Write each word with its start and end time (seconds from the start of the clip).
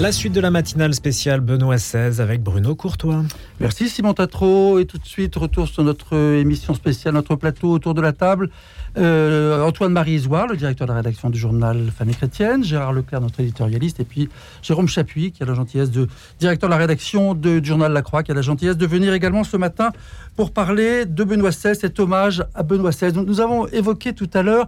La 0.00 0.12
suite 0.12 0.32
de 0.32 0.40
la 0.40 0.50
matinale 0.50 0.94
spéciale 0.94 1.40
Benoît 1.40 1.76
XVI 1.76 2.22
avec 2.22 2.42
Bruno 2.42 2.74
Courtois. 2.74 3.22
Merci 3.60 3.90
Simon 3.90 4.14
Tatro. 4.14 4.78
Et 4.78 4.86
tout 4.86 4.96
de 4.96 5.04
suite, 5.04 5.36
retour 5.36 5.68
sur 5.68 5.84
notre 5.84 6.16
émission 6.16 6.72
spéciale, 6.72 7.12
notre 7.12 7.36
plateau 7.36 7.70
autour 7.70 7.92
de 7.92 8.00
la 8.00 8.14
table. 8.14 8.48
Euh, 8.96 9.62
Antoine-Marie 9.62 10.12
Isoire, 10.12 10.46
le 10.46 10.56
directeur 10.56 10.86
de 10.86 10.92
la 10.92 10.96
rédaction 10.96 11.28
du 11.28 11.38
journal 11.38 11.92
Famille 11.96 12.14
Chrétienne, 12.14 12.64
Gérard 12.64 12.94
Leclerc, 12.94 13.20
notre 13.20 13.40
éditorialiste, 13.40 14.00
et 14.00 14.04
puis 14.04 14.30
Jérôme 14.62 14.88
Chapuis, 14.88 15.32
qui 15.32 15.42
a 15.42 15.46
la 15.46 15.54
gentillesse 15.54 15.90
de 15.90 16.08
directeur 16.40 16.70
de 16.70 16.74
la 16.74 16.78
rédaction 16.78 17.34
du 17.34 17.60
journal 17.62 17.92
La 17.92 18.02
Croix, 18.02 18.22
qui 18.22 18.32
a 18.32 18.34
la 18.34 18.42
gentillesse 18.42 18.78
de 18.78 18.86
venir 18.86 19.12
également 19.12 19.44
ce 19.44 19.58
matin 19.58 19.90
pour 20.34 20.50
parler 20.50 21.04
de 21.04 21.24
Benoît 21.24 21.50
XVI, 21.50 21.76
cet 21.76 22.00
hommage 22.00 22.42
à 22.54 22.62
Benoît 22.62 22.90
XVI. 22.90 23.12
Nous 23.12 23.40
avons 23.40 23.66
évoqué 23.68 24.14
tout 24.14 24.30
à 24.32 24.42
l'heure 24.42 24.66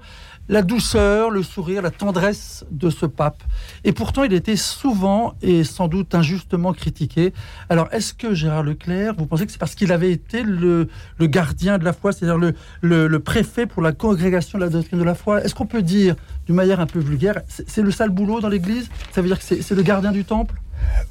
la 0.48 0.62
douceur, 0.62 1.30
le 1.30 1.42
sourire, 1.42 1.82
la 1.82 1.90
tendresse 1.90 2.64
de 2.70 2.90
ce 2.90 3.06
pape. 3.06 3.42
Et 3.84 3.92
pourtant, 3.92 4.24
il 4.24 4.32
était 4.32 4.56
souvent 4.56 5.34
et 5.40 5.64
sans 5.64 5.88
doute 5.88 6.14
injustement 6.14 6.72
critiqué. 6.72 7.32
Alors, 7.68 7.88
est-ce 7.92 8.12
que 8.12 8.34
Gérard 8.34 8.62
Leclerc, 8.62 9.14
vous 9.16 9.26
pensez 9.26 9.46
que 9.46 9.52
c'est 9.52 9.58
parce 9.58 9.74
qu'il 9.74 9.92
avait 9.92 10.10
été 10.10 10.42
le, 10.42 10.88
gardien 11.20 11.78
de 11.78 11.84
la 11.84 11.92
foi, 11.92 12.12
c'est-à-dire 12.12 12.38
le, 12.38 12.54
le, 12.82 13.18
préfet 13.20 13.66
pour 13.66 13.82
la 13.82 13.92
congrégation 13.92 14.58
de 14.58 14.64
la 14.64 14.70
doctrine 14.70 14.98
de 14.98 15.04
la 15.04 15.14
foi? 15.14 15.42
Est-ce 15.44 15.54
qu'on 15.54 15.66
peut 15.66 15.82
dire, 15.82 16.16
d'une 16.46 16.56
manière 16.56 16.80
un 16.80 16.86
peu 16.86 16.98
vulgaire, 16.98 17.40
c'est 17.48 17.82
le 17.82 17.90
sale 17.90 18.10
boulot 18.10 18.40
dans 18.40 18.48
l'Église? 18.48 18.90
Ça 19.12 19.22
veut 19.22 19.28
dire 19.28 19.38
que 19.38 19.44
c'est 19.44 19.74
le 19.74 19.82
gardien 19.82 20.12
du 20.12 20.24
temple? 20.24 20.60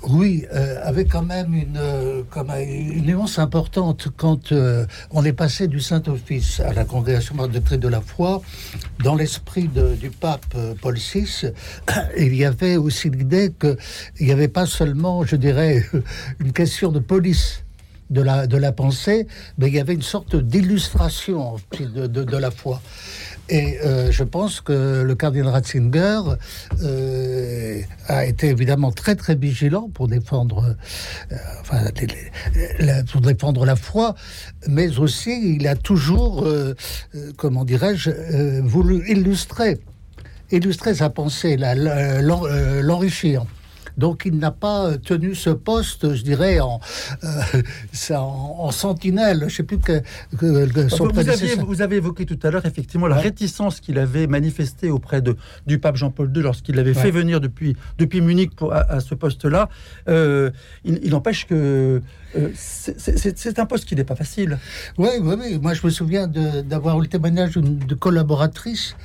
Oui, 0.04 0.46
euh, 0.54 0.80
avec 0.84 1.10
quand 1.10 1.22
même 1.22 1.54
une, 1.54 1.78
euh, 1.78 2.24
nuance 3.04 3.38
importante 3.38 4.08
quand 4.18 4.52
euh, 4.52 4.86
on 5.12 5.24
est 5.24 5.34
passé 5.34 5.68
du 5.68 5.80
Saint-Office 5.80 6.60
à 6.60 6.74
la 6.74 6.86
congrégation 6.86 7.36
de 7.36 7.42
la 7.42 7.78
de 7.78 7.88
la 7.88 8.02
foi. 8.02 8.42
Dans 9.04 9.16
l'esprit 9.16 9.70
du 10.00 10.10
pape 10.10 10.56
Paul 10.82 10.98
VI, 10.98 11.52
il 12.18 12.36
y 12.36 12.46
avait 12.46 12.78
aussi 12.78 13.10
l'idée 13.10 13.54
qu'il 13.60 13.78
n'y 14.26 14.32
avait 14.32 14.48
pas 14.48 14.66
seulement, 14.66 15.24
je 15.24 15.36
dirais, 15.36 15.86
une 16.40 16.52
question 16.52 16.92
de 16.92 17.00
police 17.00 17.64
de 18.12 18.58
la, 18.58 18.72
pensée, 18.72 19.28
mais 19.58 19.68
il 19.68 19.76
y 19.76 19.80
avait 19.80 19.94
une 19.94 20.02
sorte 20.02 20.36
d'illustration 20.36 21.56
de, 21.80 22.38
la 22.38 22.52
foi. 22.52 22.82
Et 23.52 23.80
euh, 23.84 24.12
je 24.12 24.24
pense 24.24 24.62
que 24.62 25.02
le 25.02 25.14
cardinal 25.14 25.50
Ratzinger 25.50 26.22
euh, 26.82 27.82
a 28.08 28.26
été 28.26 28.48
évidemment 28.48 28.94
très 28.94 29.16
très 29.16 29.36
vigilant 29.36 29.90
pour 29.94 30.08
défendre, 30.08 30.78
euh, 31.34 31.36
la, 32.80 33.04
pour 33.04 33.20
défendre 33.20 33.66
la 33.66 33.76
foi, 33.76 34.16
mais 34.70 34.98
aussi 35.00 35.56
il 35.58 35.68
a 35.68 35.76
toujours, 35.76 36.48
comment 37.36 37.66
dirais-je, 37.66 38.62
voulu 38.62 39.04
illustrer, 39.12 39.80
illustrer 40.50 40.96
sa 40.96 41.10
pensée, 41.10 41.58
l'enrichir. 41.58 43.46
Donc 44.02 44.24
il 44.26 44.38
n'a 44.40 44.50
pas 44.50 44.98
tenu 44.98 45.36
ce 45.36 45.52
poste, 45.52 46.16
je 46.16 46.24
dirais, 46.24 46.60
en, 46.60 46.80
euh, 47.24 47.62
en, 48.16 48.72
sentinelle. 48.72 49.42
Je 49.42 49.46
ne 49.46 49.50
sais 49.50 49.64
plus 49.64 49.78
que, 49.78 50.02
son 50.90 51.08
vous, 51.08 51.30
aviez, 51.30 51.56
vous 51.56 51.82
avez 51.84 51.98
évoqué 51.98 52.26
tout 52.26 52.40
à 52.42 52.50
l'heure 52.50 52.66
effectivement 52.66 53.08
la 53.08 53.18
réticence 53.18 53.80
qu'il 53.80 54.00
avait 54.00 54.26
manifestée 54.26 54.90
auprès 54.90 55.22
de, 55.22 55.38
du 55.68 55.78
pape 55.78 55.98
Jean-Paul 55.98 56.32
II 56.36 56.42
lorsqu'il 56.42 56.76
l'avait 56.76 56.96
fait 56.96 57.12
venir 57.12 57.40
depuis, 57.40 57.78
depuis 58.00 58.22
Munich 58.22 58.56
pour, 58.56 58.74
à, 58.74 59.00
ce 59.02 59.14
poste-là. 59.14 59.70
Euh, 60.08 60.50
il, 60.84 61.00
il 61.04 61.12
n'empêche 61.12 61.46
que 61.46 62.02
euh, 62.36 62.50
c'est 62.56 63.60
un 63.60 63.66
poste 63.66 63.86
qui 63.86 63.96
n'est 63.96 64.04
pas 64.04 64.16
facile. 64.16 64.58
Oui, 64.98 65.10
oui, 65.22 65.36
oui. 65.40 65.60
Moi, 65.62 65.74
je 65.74 65.86
me 65.86 65.92
souviens 65.92 66.28
d'avoir 66.28 66.98
eu 67.00 67.04
le 67.04 67.08
témoignage 67.08 67.56
de 67.56 67.96
collaboratrice 67.96 68.96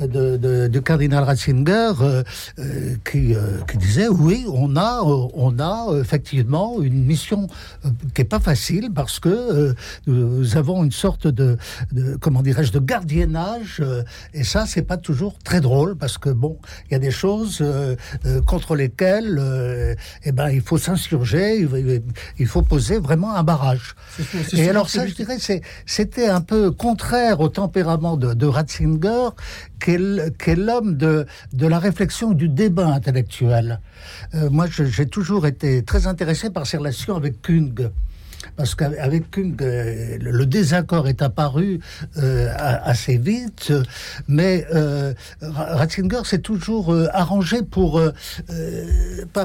de, 0.00 0.36
de, 0.36 0.68
de 0.68 0.78
cardinal 0.80 1.24
Ratzinger 1.24 1.92
euh, 2.00 2.22
euh, 2.58 2.94
qui, 3.10 3.34
qui, 3.70 3.76
disait 3.76 4.08
oui, 4.08 4.39
on 4.48 4.76
a, 4.76 5.00
on 5.02 5.58
a 5.58 5.98
effectivement 5.98 6.80
une 6.82 7.04
mission 7.04 7.48
qui 8.14 8.22
est 8.22 8.24
pas 8.24 8.40
facile 8.40 8.90
parce 8.94 9.20
que 9.20 9.74
nous 10.06 10.56
avons 10.56 10.84
une 10.84 10.92
sorte 10.92 11.26
de, 11.26 11.56
comment 12.20 12.42
dirais-je 12.42 12.72
de 12.72 12.78
gardiennage 12.78 13.82
et 14.34 14.44
ça, 14.44 14.66
c'est 14.66 14.82
pas 14.82 14.96
toujours 14.96 15.38
très 15.42 15.60
drôle 15.60 15.96
parce 15.96 16.18
que 16.18 16.30
bon, 16.30 16.58
il 16.88 16.92
y 16.92 16.96
a 16.96 16.98
des 16.98 17.10
choses 17.10 17.64
contre 18.46 18.76
lesquelles 18.76 19.96
eh 20.24 20.32
ben 20.32 20.50
il 20.50 20.62
faut 20.62 20.78
s'insurger, 20.78 21.66
il, 22.38 22.46
faut 22.46 22.62
poser 22.62 22.98
vraiment 22.98 23.34
un 23.34 23.42
barrage. 23.42 23.94
et 24.52 24.68
alors 24.68 24.88
ça, 24.88 25.06
je 25.06 25.14
dirais, 25.14 25.36
c'était 25.86 26.28
un 26.28 26.40
peu 26.40 26.70
contraire 26.70 27.40
au 27.40 27.48
tempérament 27.48 28.16
de, 28.16 28.46
Ratzinger, 28.46 29.30
qui 29.80 29.92
est 29.92 30.56
l'homme 30.56 30.96
de, 30.96 31.26
de 31.52 31.66
la 31.66 31.78
réflexion, 31.78 32.32
du 32.32 32.48
débat 32.48 32.86
intellectuel. 32.86 33.80
Euh, 34.34 34.50
moi, 34.50 34.66
j'ai 34.68 35.06
toujours 35.06 35.46
été 35.46 35.82
très 35.82 36.06
intéressé 36.06 36.50
par 36.50 36.66
ses 36.66 36.76
relations 36.76 37.16
avec 37.16 37.42
Kung 37.42 37.90
parce 38.56 38.74
qu'avec 38.74 39.38
euh, 39.38 40.18
le 40.20 40.46
désaccord 40.46 41.08
est 41.08 41.22
apparu 41.22 41.80
euh, 42.18 42.52
assez 42.56 43.16
vite, 43.16 43.72
mais 44.28 44.66
euh, 44.74 45.14
Ratzinger 45.40 46.22
s'est 46.24 46.40
toujours 46.40 46.94
arrangé 47.12 47.62
pour, 47.62 48.00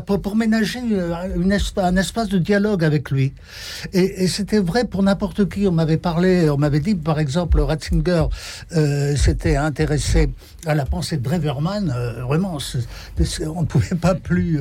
pour, 0.06 0.36
ménager 0.36 0.80
un 1.78 1.96
espace 1.96 2.30
de 2.30 2.38
dialogue 2.38 2.84
avec 2.84 3.12
lui. 3.12 3.34
Et, 3.94 4.28
c'était 4.28 4.60
vrai 4.60 4.86
pour 4.86 5.04
n'importe 5.04 5.48
qui. 5.48 5.68
On 5.68 5.72
m'avait 5.72 5.98
parlé, 5.98 6.50
on 6.50 6.58
m'avait 6.58 6.80
dit, 6.80 6.96
par 6.96 7.20
exemple, 7.20 7.62
Ratzinger 7.62 8.26
s'était 9.16 9.56
intéressé 9.56 10.30
à 10.66 10.76
la 10.76 10.86
pensée 10.86 11.18
de 11.18 11.24
Dreverman. 11.24 11.94
vraiment, 12.28 12.58
on 13.56 13.62
ne 13.62 13.66
pouvait 13.66 13.96
pas 13.96 14.16
plus 14.16 14.60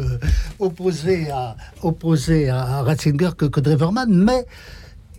opposer, 0.58 1.30
à, 1.30 1.56
opposer 1.82 2.50
à 2.50 2.82
Ratzinger 2.82 3.30
que, 3.36 3.46
que 3.46 3.60
Dreverman, 3.60 4.23
mais 4.24 4.46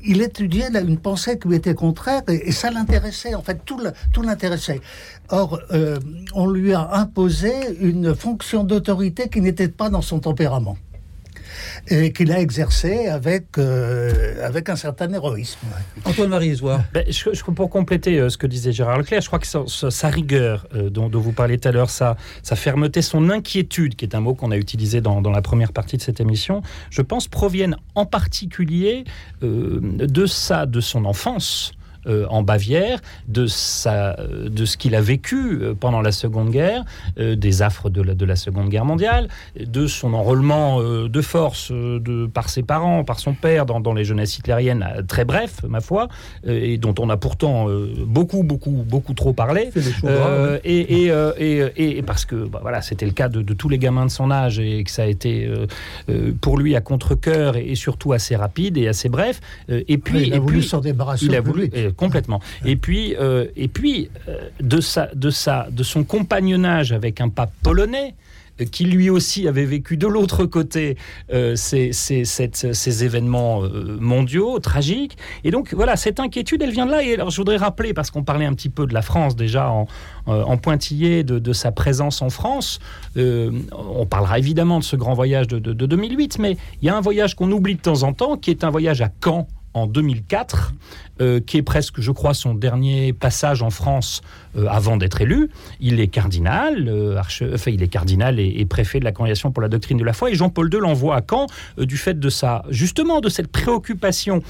il 0.08 0.22
étudiait 0.22 0.68
une 0.68 1.00
pensée 1.00 1.40
qui 1.40 1.48
lui 1.48 1.56
était 1.56 1.74
contraire 1.74 2.22
et, 2.28 2.52
ça 2.52 2.70
l'intéressait, 2.70 3.34
en 3.34 3.42
fait, 3.42 3.62
tout, 3.66 3.80
l'intéressait. 4.22 4.82
Or, 5.30 5.60
euh, 5.72 5.98
on 6.34 6.48
lui 6.48 6.74
a 6.74 6.94
imposé 6.94 7.52
une 7.82 8.16
fonction 8.16 8.64
d'autorité 8.64 9.30
qui 9.30 9.42
n'était 9.42 9.68
pas 9.68 9.90
dans 9.90 10.02
son 10.02 10.20
tempérament 10.20 10.78
et 11.88 12.12
qu'il 12.12 12.32
a 12.32 12.40
exercé 12.40 13.08
avec, 13.08 13.58
euh, 13.58 14.46
avec 14.46 14.70
un 14.70 14.76
certain 14.76 15.12
héroïsme. 15.12 15.60
Antoine-Marie 16.04 16.50
Isoire. 16.50 16.84
Ben, 16.94 17.06
pour 17.56 17.70
compléter 17.70 18.20
euh, 18.20 18.30
ce 18.30 18.38
que 18.38 18.48
disait 18.48 18.72
Gérard 18.72 18.98
Leclerc, 18.98 19.22
je 19.22 19.28
crois 19.28 19.40
que 19.40 19.48
sa, 19.48 20.10
rigueur 20.10 20.68
euh, 20.76 20.90
dont, 20.90 21.10
vous 21.10 21.32
parlez 21.32 21.58
tout 21.58 21.68
à 21.68 21.72
l'heure, 21.72 21.90
sa, 21.90 22.18
sa 22.44 22.56
fermeté, 22.56 23.02
son 23.02 23.30
inquiétude, 23.30 23.96
qui 23.96 24.06
est 24.06 24.16
un 24.16 24.20
mot 24.20 24.36
qu'on 24.36 24.52
a 24.52 24.58
utilisé 24.58 25.02
dans, 25.02 25.22
dans, 25.22 25.32
la 25.32 25.42
première 25.42 25.74
partie 25.74 25.98
de 25.98 26.02
cette 26.02 26.20
émission, 26.20 26.62
je 26.90 27.02
pense 27.02 27.28
proviennent 27.28 27.78
en 27.96 28.06
particulier 28.06 29.04
de 29.42 30.26
ça, 30.26 30.66
de 30.66 30.80
son 30.80 31.06
enfance. 31.06 31.74
Euh, 32.08 32.26
en 32.30 32.44
Bavière, 32.44 33.00
de, 33.28 33.48
sa, 33.48 34.16
de 34.16 34.66
ce 34.66 34.78
qu'il 34.78 34.94
a 34.94 35.02
vécu 35.02 35.60
euh, 35.62 35.74
pendant 35.74 36.02
la 36.02 36.12
Seconde 36.12 36.52
Guerre, 36.52 36.84
euh, 37.18 37.36
des 37.36 37.64
affres 37.64 37.90
de 37.90 38.02
la, 38.02 38.14
de 38.14 38.26
la, 38.26 38.36
Seconde 38.36 38.70
Guerre 38.70 38.86
mondiale, 38.86 39.28
de 39.60 39.88
son 39.88 40.14
enrôlement 40.14 40.82
de 40.82 41.22
force 41.22 41.72
de, 41.72 42.28
par 42.28 42.50
ses 42.50 42.64
parents, 42.64 43.04
par 43.04 43.20
son 43.20 43.34
père 43.34 43.66
dans, 43.66 43.80
dans 43.80 43.94
les 43.94 44.04
jeunesses 44.04 44.38
hitlériennes, 44.38 44.86
très 45.08 45.26
bref, 45.26 45.64
ma 45.68 45.82
foi, 45.82 46.10
et 46.46 46.78
dont 46.78 46.94
on 47.00 47.10
a 47.10 47.18
pourtant 47.18 47.68
beaucoup, 48.06 48.44
beaucoup, 48.44 48.84
beaucoup 48.86 49.14
trop 49.14 49.34
parlé. 49.34 49.70
et, 50.64 51.08
et, 51.08 51.98
et, 51.98 52.02
parce 52.04 52.26
que 52.26 52.36
bah, 52.36 52.60
voilà, 52.62 52.82
c'était 52.82 53.06
le 53.06 53.14
cas 53.14 53.30
de, 53.30 53.42
de, 53.42 53.54
tous 53.54 53.70
les 53.70 53.78
gamins 53.80 54.06
de 54.06 54.12
son 54.12 54.32
âge 54.32 54.60
et 54.60 54.84
que 54.84 54.92
ça 54.92 55.04
a 55.04 55.08
été 55.08 55.50
pour 56.42 56.58
lui 56.58 56.76
à 56.76 56.82
contre-coeur 56.82 57.56
et, 57.58 57.76
surtout 57.76 58.14
assez 58.14 58.36
rapide 58.36 58.78
et 58.78 58.88
assez 58.88 59.10
bref. 59.10 59.40
et 59.70 59.98
puis, 59.98 60.28
il 60.28 60.34
a 60.34 60.40
voulu 60.40 60.62
s'en 60.62 60.82
débarrasser. 60.82 61.26
Il 61.26 61.36
a 61.36 61.42
voulu, 61.42 61.70
complètement. 61.96 62.40
Et 62.64 62.76
puis, 62.76 63.16
euh, 63.20 63.46
et 63.56 63.68
puis 63.68 64.10
euh, 64.28 64.50
de, 64.60 64.82
sa, 64.82 65.08
de, 65.14 65.30
sa, 65.30 65.68
de 65.72 65.84
son 65.84 66.04
compagnonnage 66.04 66.92
avec 66.92 67.22
un 67.22 67.30
pape 67.30 67.52
polonais, 67.64 68.16
euh, 68.62 68.66
qui 68.66 68.86
lui 68.86 69.10
aussi 69.10 69.48
avait 69.48 69.66
vécu 69.66 69.98
de 69.98 70.08
l'autre 70.08 70.46
côté 70.46 70.98
ces, 71.56 71.92
ces, 71.92 72.24
ces, 72.24 73.04
événements 73.04 73.64
mondiaux 74.00 74.60
tragiques. 74.60 75.18
Et 75.44 75.52
donc 75.52 75.74
voilà, 75.74 75.96
cette 75.96 76.20
inquiétude, 76.20 76.62
elle 76.62 76.72
vient 76.72 76.86
de 76.86 76.92
là. 76.92 77.04
Et 77.04 77.16
alors 77.16 77.30
je 77.30 77.38
voudrais 77.38 77.58
rappeler, 77.58 77.94
parce 77.94 78.12
qu'on 78.12 78.24
parlait 78.24 78.46
un 78.46 78.54
petit 78.54 78.70
peu 78.70 78.86
de 78.86 78.94
la 78.94 79.02
France 79.02 79.36
déjà 79.36 79.70
en, 79.70 79.88
en 80.26 80.58
pointillé, 80.58 81.24
de, 81.24 81.40
de, 81.40 81.54
sa 81.54 81.72
présence 81.72 82.22
en 82.22 82.30
France, 82.30 82.80
on 83.16 84.06
parlera 84.06 84.40
évidemment 84.40 84.80
de 84.80 84.84
ce 84.84 84.96
grand 84.96 85.14
voyage 85.14 85.48
de, 85.48 85.60
de, 85.60 85.74
de 85.74 85.86
2008, 85.86 86.40
mais 86.40 86.58
il 86.82 86.86
y 86.86 86.90
a 86.90 86.96
un 86.96 87.02
voyage 87.02 87.36
qu'on 87.36 87.52
oublie 87.52 87.76
de 87.76 87.82
temps 87.82 88.04
en 88.04 88.14
temps, 88.14 88.38
qui 88.38 88.52
est 88.52 88.64
un 88.64 88.70
voyage 88.70 89.02
à 89.02 89.10
Caen 89.24 89.48
en 89.76 89.88
2004, 89.88 90.74
euh, 91.22 91.40
qui 91.40 91.58
est 91.58 91.62
presque, 91.62 92.00
je 92.00 92.12
crois, 92.12 92.34
son 92.34 92.54
dernier 92.54 93.14
passage 93.14 93.62
en 93.62 93.70
France 93.70 94.22
euh, 94.58 94.68
avant 94.68 94.98
d'être 94.98 95.22
élu. 95.22 95.50
Il 95.80 96.00
est 96.00 96.08
cardinal, 96.08 96.90
euh, 96.90 97.22
enfin, 97.54 97.72
il 97.72 97.84
est 97.84 97.88
cardinal 97.88 98.40
et, 98.40 98.66
préfet 98.66 99.00
de 99.00 99.06
la 99.06 99.12
Congrégation 99.12 99.52
pour 99.52 99.62
la 99.62 99.70
doctrine 99.70 99.98
de 99.98 100.04
la 100.04 100.14
foi. 100.14 100.32
Et 100.32 100.36
Jean-Paul 100.36 100.74
II 100.74 100.80
l'envoie 100.80 101.16
à 101.16 101.22
Caen 101.22 101.48
du 101.78 101.98
fait 101.98 102.20
de 102.20 102.30
sa, 102.30 102.64
justement, 102.70 103.22
de 103.22 103.30
cette 103.30 103.50
préoccupation 103.50 104.42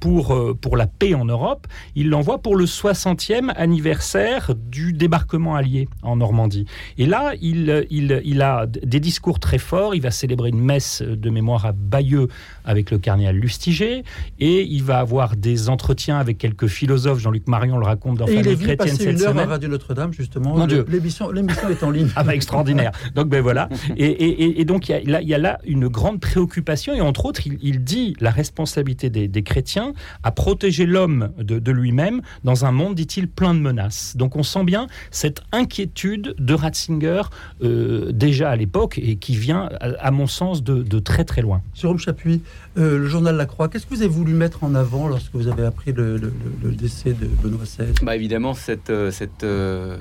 pour, 0.00 0.56
pour 0.60 0.76
la 0.76 0.86
paix 0.86 1.14
en 1.14 1.24
Europe. 1.24 1.66
Il 1.94 2.10
l'envoie 2.10 2.38
pour 2.38 2.54
le 2.54 2.66
60e 2.66 3.50
anniversaire 3.56 4.52
du 4.54 4.92
débarquement 4.92 5.54
allié 5.54 5.88
en 6.02 6.16
Normandie. 6.16 6.66
Et 6.98 7.06
là, 7.06 7.32
il, 7.40 7.86
il, 7.90 8.20
il 8.24 8.42
a 8.42 8.66
des 8.66 9.00
discours 9.00 9.40
très 9.40 9.58
forts. 9.58 9.94
Il 9.94 10.02
va 10.02 10.10
célébrer 10.10 10.50
une 10.50 10.60
messe 10.60 11.02
de 11.02 11.30
mémoire 11.30 11.66
à 11.66 11.72
Bayeux 11.72 12.28
avec 12.64 12.90
le 12.90 12.98
cardinal 12.98 13.36
Lustiger 13.36 14.04
et 14.38 14.62
il 14.62 14.82
va 14.82 14.98
avoir 14.98 15.36
des 15.36 15.68
entretiens 15.68 16.18
avec 16.18 16.38
quelques 16.38 16.66
philosophes. 16.66 17.18
Jean-Luc 17.18 17.46
Marion 17.48 17.78
le 17.78 17.84
raconte 17.84 18.18
dans 18.18 18.26
Famille 18.26 18.56
chrétienne 18.56 18.96
cette 18.96 19.20
une 19.20 19.22
heure 19.22 19.38
à 19.38 19.46
Radio 19.46 19.68
Notre-Dame 19.68 20.12
justement. 20.12 20.66
L'émission 20.66 21.30
est 21.32 21.82
en 21.82 21.90
ligne. 21.90 22.08
Ah 22.16 22.24
bah 22.24 22.34
extraordinaire. 22.34 22.92
Donc 23.14 23.28
ben 23.28 23.40
voilà. 23.40 23.68
Et, 23.96 24.64
donc 24.64 24.88
il 24.88 25.10
y, 25.10 25.34
a, 25.34 25.38
là 25.38 25.58
une 25.66 25.88
grande 25.88 26.20
préoccupation 26.20 26.94
et 26.94 27.00
entre 27.00 27.24
autres 27.26 27.40
il, 27.46 27.84
dit 27.84 28.14
la 28.20 28.30
responsabilité 28.30 29.10
des, 29.10 29.42
chrétiens 29.42 29.92
à 30.22 30.30
protéger 30.30 30.86
l'homme 30.86 31.30
de, 31.38 31.72
lui-même 31.72 32.20
dans 32.44 32.64
un 32.64 32.72
monde, 32.72 32.94
dit-il, 32.94 33.28
plein 33.28 33.54
de 33.54 33.60
menaces. 33.60 34.16
Donc 34.16 34.36
on 34.36 34.42
sent 34.42 34.64
bien 34.64 34.86
cette 35.10 35.42
inquiétude 35.52 36.34
de 36.38 36.54
Ratzinger 36.54 37.22
euh, 37.62 38.12
déjà 38.12 38.50
à 38.50 38.56
l'époque 38.56 38.98
et 39.02 39.16
qui 39.16 39.36
vient, 39.36 39.68
à, 39.80 40.10
mon 40.10 40.26
sens, 40.26 40.62
de, 40.62 40.98
très 40.98 41.24
très 41.24 41.42
loin. 41.42 41.62
Jérôme 41.74 41.98
Chapuis, 41.98 42.42
euh, 42.78 42.96
le 42.96 43.06
journal 43.06 43.36
La 43.36 43.44
Croix, 43.44 43.68
qu'est-ce 43.68 43.84
que 43.84 43.94
vous 43.94 44.00
avez 44.00 44.10
voulu 44.10 44.32
mettre 44.32 44.64
en 44.64 44.74
avant 44.74 45.06
lorsque 45.06 45.34
vous 45.34 45.46
avez 45.46 45.66
appris 45.66 45.92
le, 45.92 46.18
décès 46.62 47.10
de 47.10 47.26
Benoît 47.26 47.64
XVI 47.64 47.92
bah 48.00 48.16
Évidemment, 48.16 48.54
cette, 48.54 48.88
euh, 48.88 49.10
cette, 49.10 49.44
euh, 49.44 49.98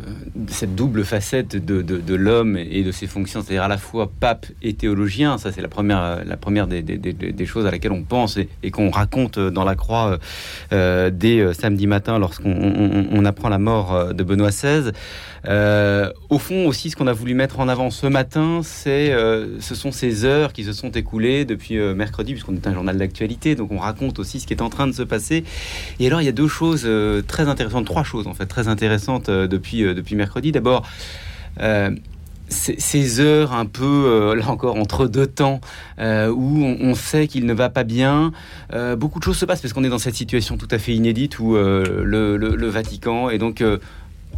cette 0.48 0.74
double 0.74 1.04
facette 1.04 1.58
de, 1.58 1.82
de, 1.82 2.16
l'homme 2.16 2.56
et 2.56 2.84
de 2.84 2.92
ses 2.94 3.08
fonctions, 3.08 3.42
c'est-à-dire 3.42 3.64
à 3.64 3.68
la 3.68 3.78
fois 3.78 4.10
pape 4.22 4.46
et 4.62 4.74
théologien, 4.74 5.38
ça 5.38 5.52
c'est 5.52 5.62
la 5.62 5.68
première, 5.68 6.24
la 6.24 6.38
première 6.38 6.68
des, 6.68 6.82
des, 6.82 7.46
choses 7.46 7.66
à 7.66 7.72
laquelle 7.72 7.92
on 7.92 8.04
pense 8.04 8.38
et, 8.38 8.72
qu'on 8.72 8.90
raconte 8.90 9.38
dans 9.38 9.66
La 9.66 9.76
Croix 9.76 10.18
dès 10.72 11.54
samedi 11.54 11.88
matin 11.88 12.20
lorsqu'on 12.20 13.08
on, 13.12 13.26
apprend 13.26 13.50
la 13.50 13.58
mort 13.58 14.14
de 14.14 14.24
Benoît 14.24 14.50
XVI. 14.50 14.92
au 15.46 16.40
fond 16.40 16.68
aussi, 16.68 16.90
ce 16.90 16.96
qu'on 16.96 17.08
a 17.08 17.14
voulu 17.14 17.34
mettre 17.34 17.60
en 17.60 17.68
avant 17.68 17.90
ce 17.90 18.08
matin, 18.08 18.62
c'est, 18.64 19.14
ce 19.60 19.76
sont 19.76 19.92
ces 19.92 20.24
heures 20.24 20.54
qui 20.54 20.64
se 20.64 20.74
sont 20.74 20.92
écoulées 20.92 21.44
depuis 21.44 21.78
mercredi, 21.96 22.34
puisqu'on 22.42 22.56
est 22.56 22.68
un 22.68 22.74
journal 22.74 22.98
d'actualité, 22.98 23.56
donc 23.56 23.72
on 23.72 23.78
raconte 23.78 24.20
aussi 24.20 24.40
ce 24.40 24.48
qui 24.48 24.54
est 24.54 24.62
en 24.62 24.70
train 24.70 24.88
de 24.88 24.92
se 24.94 25.04
passer. 25.04 25.44
Et 26.00 26.08
alors, 26.08 26.22
il 26.22 26.26
y 26.26 26.30
a 26.30 26.34
deux 26.34 26.48
choses 26.48 26.84
euh, 26.86 27.22
très 27.22 27.48
intéressantes, 27.48 27.86
trois 27.86 28.04
choses 28.04 28.28
en 28.28 28.34
fait, 28.34 28.46
très 28.46 28.68
intéressantes 28.68 29.30
euh, 29.30 29.48
depuis, 29.48 29.84
euh, 29.84 29.94
depuis 29.94 30.16
mercredi. 30.16 30.52
D'abord, 30.52 30.88
ces 32.50 33.20
heures 33.20 33.54
un 33.54 33.66
peu, 33.66 34.34
là 34.36 34.50
encore, 34.50 34.76
entre 34.78 35.08
deux 35.08 35.28
temps, 35.28 35.62
où 36.00 36.64
on, 36.64 36.96
sait 36.96 37.28
qu'il 37.28 37.46
ne 37.46 37.54
va 37.54 37.70
pas 37.70 37.84
bien. 37.84 38.32
beaucoup 38.98 39.20
de 39.20 39.24
choses 39.24 39.38
se 39.38 39.46
passent 39.46 39.62
parce 39.62 39.74
qu'on 39.74 39.84
est 39.84 39.90
dans 39.90 40.00
cette 40.00 40.16
situation 40.16 40.58
tout 40.58 40.68
à 40.72 40.78
fait 40.78 40.94
inédite 40.94 41.40
où 41.40 41.54
le, 41.54 42.38
le, 42.38 42.68
Vatican 42.70 43.30
et 43.30 43.38
donc 43.38 43.62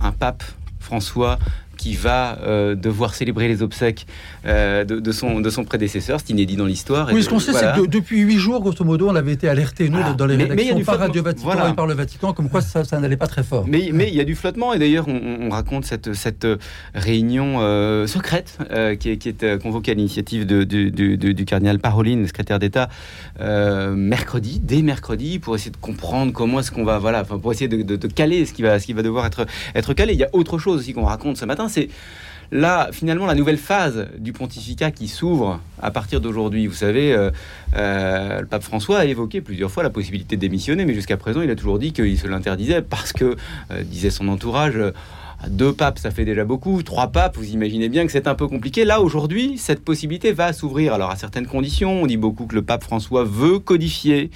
un 0.02 0.12
pape, 0.12 0.44
François, 0.80 1.40
qui 1.84 1.96
va 1.96 2.38
euh, 2.44 2.76
devoir 2.76 3.14
célébrer 3.14 3.50
les 3.50 3.62
obsèques 3.62 4.08
euh, 4.46 4.86
de, 4.86 5.12
son, 5.12 5.42
de 5.42 5.50
son 5.50 5.66
prédécesseur. 5.66 6.22
C'est 6.22 6.30
inédit 6.30 6.56
dans 6.56 6.66
l'histoire. 6.66 7.10
Oui, 7.12 7.22
ce 7.22 7.28
qu'on 7.28 7.40
sait, 7.40 7.52
c'est 7.52 7.76
que 7.76 7.86
depuis 7.86 8.22
huit 8.22 8.38
jours, 8.38 8.62
grosso 8.62 8.86
modo, 8.86 9.10
on 9.10 9.16
avait 9.16 9.34
été 9.34 9.50
alerté, 9.50 9.90
nous, 9.90 10.00
dans 10.18 10.26
les 10.26 10.38
rédactions 10.38 10.80
par 10.80 11.00
Radio 11.00 11.22
Vatican 11.22 11.68
et 11.68 11.74
par 11.74 11.86
le 11.86 11.94
Vatican, 11.94 12.32
comme 12.32 12.48
quoi 12.48 12.62
ça, 12.62 12.86
ça 12.86 13.02
n'allait 13.02 13.18
pas 13.18 13.28
très 13.28 13.44
fort. 13.44 13.66
Mais, 13.68 13.90
mais 13.92 14.08
il 14.08 14.16
y 14.16 14.22
a 14.22 14.24
du 14.24 14.34
flottement, 14.34 14.74
et 14.74 14.80
d'ailleurs, 14.80 15.10
on, 15.10 15.50
raconte 15.50 15.84
cette, 15.84 16.14
cette 16.14 16.48
réunion 16.96 17.58
euh, 17.60 18.08
secrète 18.08 18.58
qui 19.00 19.10
est, 19.10 19.18
qui 19.18 19.30
est 19.30 19.62
convoquée 19.62 19.92
à 19.92 19.94
l'initiative 19.96 20.46
de, 20.46 20.64
du 20.64 21.46
cardinal 21.46 21.80
Paroline, 21.80 22.22
le 22.22 22.28
secrétaire 22.28 22.60
d'État, 22.60 22.88
mercredi, 23.42 24.62
dès 24.64 24.82
mercredi, 24.84 25.40
pour 25.40 25.56
essayer 25.56 25.72
de 25.72 25.78
comprendre 25.78 26.32
comment 26.32 26.62
est-ce 26.62 26.72
qu'on 26.72 26.86
va, 26.86 26.98
voilà, 26.98 27.26
pour 27.26 27.52
essayer 27.52 27.68
de, 27.68 27.82
de, 27.84 28.08
caler 28.08 28.46
ce 28.46 28.54
qui, 28.54 28.62
va, 28.62 28.80
ce 28.80 28.86
qui 28.86 28.94
va 28.94 29.02
devoir 29.02 29.26
être, 29.26 29.46
être 29.76 29.94
calé. 29.94 30.14
Il 30.14 30.20
y 30.20 30.24
a 30.24 30.30
autre 30.32 30.58
chose 30.60 30.80
aussi 30.80 30.94
qu'on 30.94 31.04
raconte 31.04 31.36
ce 31.36 31.44
matin, 31.44 31.68
c'est 31.74 31.90
là, 32.52 32.90
finalement, 32.92 33.26
la 33.26 33.36
nouvelle 33.36 33.58
phase 33.58 34.08
du 34.18 34.32
pontificat 34.32 34.92
qui 34.92 35.08
s'ouvre 35.08 35.60
à 35.82 35.92
partir 35.92 36.22
d'aujourd'hui. 36.22 36.68
Vous 36.68 36.76
savez, 36.76 37.14
euh, 37.14 37.32
euh, 37.76 38.42
le 38.42 38.46
pape 38.46 38.64
François 38.64 39.00
a 39.00 39.06
évoqué 39.06 39.42
plusieurs 39.42 39.72
fois 39.72 39.84
la 39.84 39.90
possibilité 39.90 40.36
de 40.36 40.42
démissionner, 40.42 40.86
mais 40.86 40.94
jusqu'à 40.94 41.18
présent, 41.18 41.42
il 41.42 41.50
a 41.50 41.56
toujours 41.56 41.80
dit 41.80 41.92
qu'il 41.92 42.18
se 42.18 42.28
l'interdisait 42.28 42.82
parce 42.82 43.12
que, 43.12 43.36
euh, 43.72 43.84
disait 43.84 44.12
son 44.12 44.28
entourage, 44.28 44.78
deux 45.50 45.74
papes, 45.74 46.00
ça 46.00 46.12
fait 46.12 46.26
déjà 46.26 46.46
beaucoup. 46.46 46.84
Trois 46.84 47.08
papes, 47.08 47.38
vous 47.38 47.52
imaginez 47.52 47.90
bien 47.90 48.06
que 48.06 48.12
c'est 48.12 48.28
un 48.28 48.36
peu 48.36 48.48
compliqué. 48.48 48.86
Là, 48.86 49.02
aujourd'hui, 49.02 49.58
cette 49.58 49.84
possibilité 49.84 50.32
va 50.32 50.54
s'ouvrir. 50.54 50.94
Alors, 50.94 51.12
à 51.12 51.16
certaines 51.16 51.48
conditions, 51.48 52.04
on 52.04 52.06
dit 52.06 52.18
beaucoup 52.18 52.46
que 52.46 52.56
le 52.56 52.62
pape 52.62 52.84
François 52.84 53.24
veut 53.24 53.60
codifier, 53.60 54.32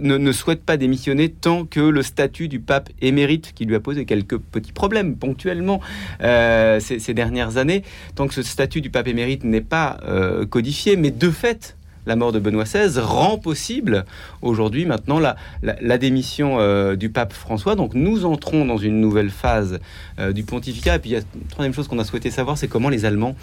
ne, 0.00 0.32
souhaite 0.32 0.64
pas 0.64 0.76
démissionner 0.76 1.28
tant 1.30 1.64
que 1.64 1.80
le 1.80 2.02
statut 2.02 2.48
du 2.48 2.60
pape 2.60 2.90
émérite, 3.00 3.52
qui 3.54 3.64
lui 3.64 3.74
a 3.74 3.80
posé 3.80 4.04
quelques 4.04 4.38
petits 4.38 4.72
problèmes 4.72 5.16
ponctuellement 5.16 5.80
euh, 6.22 6.80
ces, 6.80 7.14
dernières 7.14 7.56
années, 7.56 7.82
tant 8.14 8.26
que 8.26 8.34
ce 8.34 8.42
statut 8.42 8.80
du 8.80 8.90
pape 8.90 9.08
émérite 9.08 9.44
n'est 9.44 9.60
pas 9.60 9.98
euh, 10.04 10.46
codifié, 10.46 10.96
mais 10.96 11.10
de 11.10 11.30
fait, 11.30 11.76
la 12.06 12.16
mort 12.16 12.32
de 12.32 12.38
Benoît 12.38 12.64
XVI 12.64 12.98
rend 12.98 13.38
possible 13.38 14.04
aujourd'hui 14.40 14.84
maintenant 14.84 15.20
la, 15.20 15.98
démission 15.98 16.56
euh, 16.58 16.96
du 16.96 17.10
pape 17.10 17.32
François. 17.32 17.76
Donc 17.76 17.94
nous 17.94 18.24
entrons 18.24 18.64
dans 18.64 18.76
une 18.76 19.00
nouvelle 19.00 19.30
phase 19.30 19.78
euh, 20.18 20.32
du 20.32 20.42
pontificat. 20.42 20.96
Et 20.96 20.98
puis 20.98 21.10
il 21.10 21.12
y 21.12 21.16
a 21.16 21.20
une 21.20 21.48
troisième 21.48 21.74
chose 21.74 21.88
qu'on 21.88 21.98
a 21.98 22.04
souhaité 22.04 22.30
savoir, 22.30 22.58
c'est 22.58 22.68
comment 22.68 22.88
les 22.88 23.04
Allemands 23.04 23.36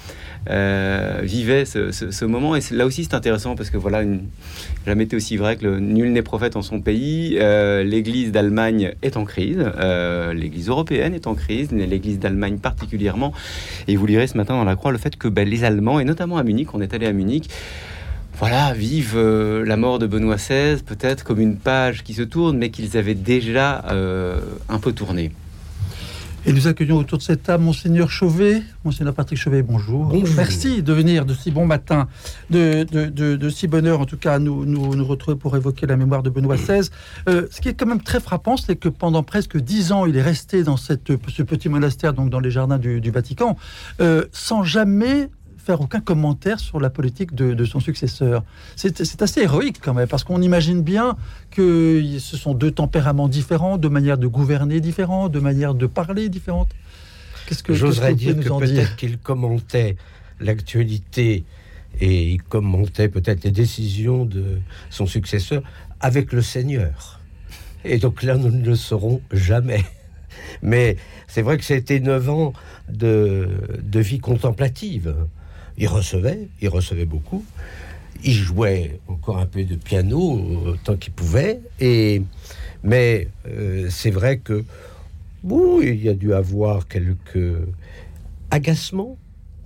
euh, 0.50 1.22
vivaient 1.24 1.66
ce, 1.66 2.26
moment. 2.26 2.56
Et 2.56 2.62
là 2.72 2.86
aussi 2.86 3.04
c'est 3.04 3.14
intéressant 3.14 3.56
parce 3.56 3.70
que 3.70 3.78
voilà, 3.78 4.04
jamais 4.86 5.06
été 5.06 5.16
aussi 5.16 5.38
vrai 5.38 5.56
que 5.56 5.80
nul 5.80 6.12
n'est 6.12 6.22
prophète 6.22 6.56
en 6.56 6.62
son 6.62 6.82
pays. 6.82 7.38
L'Église 7.40 8.32
d'Allemagne 8.32 8.94
est 9.02 9.18
en 9.18 9.26
crise, 9.26 9.64
l'Église 10.34 10.70
européenne 10.70 11.14
est 11.14 11.28
en 11.28 11.36
crise, 11.36 11.72
l'Église 11.72 12.20
d'Allemagne 12.20 12.58
particulièrement. 12.58 13.34
Et 13.88 13.96
vous 13.96 14.06
lirez 14.06 14.28
ce 14.28 14.38
matin 14.38 14.56
dans 14.56 14.64
la 14.64 14.76
Croix 14.76 14.92
le 14.92 14.98
fait 14.98 15.16
que 15.16 15.28
ben, 15.28 15.48
les 15.48 15.64
Allemands, 15.64 16.00
et 16.00 16.06
notamment 16.06 16.38
à 16.38 16.44
Munich, 16.44 16.74
on 16.74 16.82
est 16.82 16.94
allé 16.94 17.06
à 17.06 17.14
Munich, 17.14 17.50
voilà, 18.40 18.74
vivent 18.74 19.18
euh, 19.18 19.66
la 19.66 19.76
mort 19.76 20.00
de 20.00 20.08
Benoît 20.08 20.38
XVI 20.38 20.82
peut-être 20.82 21.26
comme 21.26 21.42
une 21.42 21.58
page 21.58 22.04
qui 22.04 22.14
se 22.14 22.22
tourne, 22.22 22.58
mais 22.58 22.70
qu'ils 22.70 22.96
avaient 22.96 23.14
déjà 23.14 23.84
euh, 23.90 24.40
un 24.70 24.80
peu 24.80 24.94
tourné. 24.94 25.34
Et 26.46 26.54
nous 26.54 26.68
accueillons 26.68 26.96
autour 26.96 27.18
de 27.18 27.24
cette 27.24 27.44
table 27.44 27.66
Monseigneur 27.66 28.10
Chauvet. 28.10 28.64
Monseigneur 28.86 29.14
Patrick 29.14 29.38
Chauvet, 29.38 29.62
bonjour. 29.62 30.06
bonjour. 30.06 30.36
Merci 30.38 30.82
de 30.82 30.94
venir 30.94 31.26
de 31.26 31.34
si 31.34 31.52
bon 31.52 31.66
matin, 31.66 32.08
de, 32.50 32.86
de, 32.86 33.50
si 33.50 33.68
bonne 33.68 33.86
heure, 33.86 34.00
en 34.00 34.06
tout 34.06 34.16
cas, 34.16 34.40
nous, 34.40 34.66
nous, 34.66 34.96
nous 34.96 35.06
retrouver 35.06 35.38
pour 35.38 35.58
évoquer 35.58 35.86
la 35.86 35.98
mémoire 35.98 36.24
de 36.24 36.30
Benoît 36.30 36.56
XVI. 36.56 36.90
Euh, 37.28 37.46
ce 37.52 37.60
qui 37.60 37.68
est 37.68 37.74
quand 37.74 37.88
même 37.88 38.02
très 38.02 38.22
frappant, 38.22 38.56
c'est 38.56 38.78
que 38.78 38.88
pendant 38.88 39.22
presque 39.22 39.58
dix 39.58 39.92
ans, 39.92 40.06
il 40.06 40.16
est 40.16 40.22
resté 40.22 40.64
dans 40.64 40.78
cette, 40.78 41.12
ce 41.28 41.44
petit 41.44 41.68
monastère, 41.68 42.14
donc 42.14 42.30
dans 42.30 42.40
les 42.40 42.52
jardins 42.52 42.78
du, 42.78 43.12
Vatican, 43.12 43.58
sans 44.32 44.64
jamais 44.64 45.30
faire 45.70 45.82
aucun 45.82 46.00
commentaire 46.00 46.60
sur 46.60 46.80
la 46.80 46.90
politique 46.90 47.36
de, 47.36 47.66
son 47.66 47.80
successeur. 47.80 48.44
C'est 48.76 49.22
assez 49.22 49.42
héroïque 49.42 49.80
quand 49.80 49.94
même, 49.94 50.08
parce 50.08 50.24
qu'on 50.24 50.42
imagine 50.42 50.82
bien 50.82 51.16
que 51.52 52.04
ce 52.18 52.38
sont 52.38 52.56
deux 52.56 52.72
tempéraments 52.72 53.28
différents, 53.28 53.78
deux 53.78 53.90
manières 53.90 54.18
de 54.18 54.26
gouverner 54.26 54.82
différentes, 54.82 55.32
deux 55.32 55.42
manières 55.42 55.76
de 55.76 55.86
parler 55.86 56.28
différentes. 56.28 56.72
Qu'est-ce 57.46 57.62
que 57.62 57.76
j'oserais 57.76 58.16
dire 58.16 58.36
que 58.36 58.50
peut-être 58.50 58.96
qu'il 58.96 59.20
commentait 59.20 59.96
l'actualité 60.40 61.44
et 62.02 62.32
il 62.32 62.42
commentait 62.42 63.10
peut-être 63.10 63.44
les 63.44 63.52
décisions 63.52 64.26
de 64.26 64.46
son 64.90 65.06
successeur 65.06 65.62
avec 66.00 66.34
le 66.34 66.42
Seigneur. 66.42 67.20
Et 67.86 68.00
donc 68.00 68.24
là, 68.24 68.38
nous 68.38 68.50
ne 68.50 68.66
le 68.66 68.76
saurons 68.76 69.22
jamais. 69.32 69.86
Mais 70.64 70.98
c'est 71.28 71.44
vrai 71.44 71.60
que 71.60 71.64
c'était 71.64 72.00
neuf 72.00 72.28
ans 72.28 72.54
de, 72.92 73.50
de 73.84 74.00
vie 74.00 74.20
contemplative. 74.20 75.14
Il 75.80 75.88
recevait, 75.88 76.50
il 76.62 76.68
recevait 76.68 77.06
beaucoup. 77.06 77.44
Il 78.24 78.34
jouait 78.34 79.00
encore 79.08 79.38
un 79.38 79.46
peu 79.46 79.64
de 79.64 79.76
piano 79.76 80.76
tant 80.84 80.98
qu'il 80.98 81.14
pouvait. 81.14 81.62
Et, 81.80 82.22
mais 82.84 83.30
euh, 83.48 83.88
c'est 83.90 84.12
vrai 84.12 84.40
que 84.40 84.66
bon, 85.42 85.82
il 85.82 86.04
y 86.04 86.10
a 86.10 86.14
dû 86.14 86.34
avoir 86.34 86.88
quelques 86.90 87.56
agacements, 88.52 89.18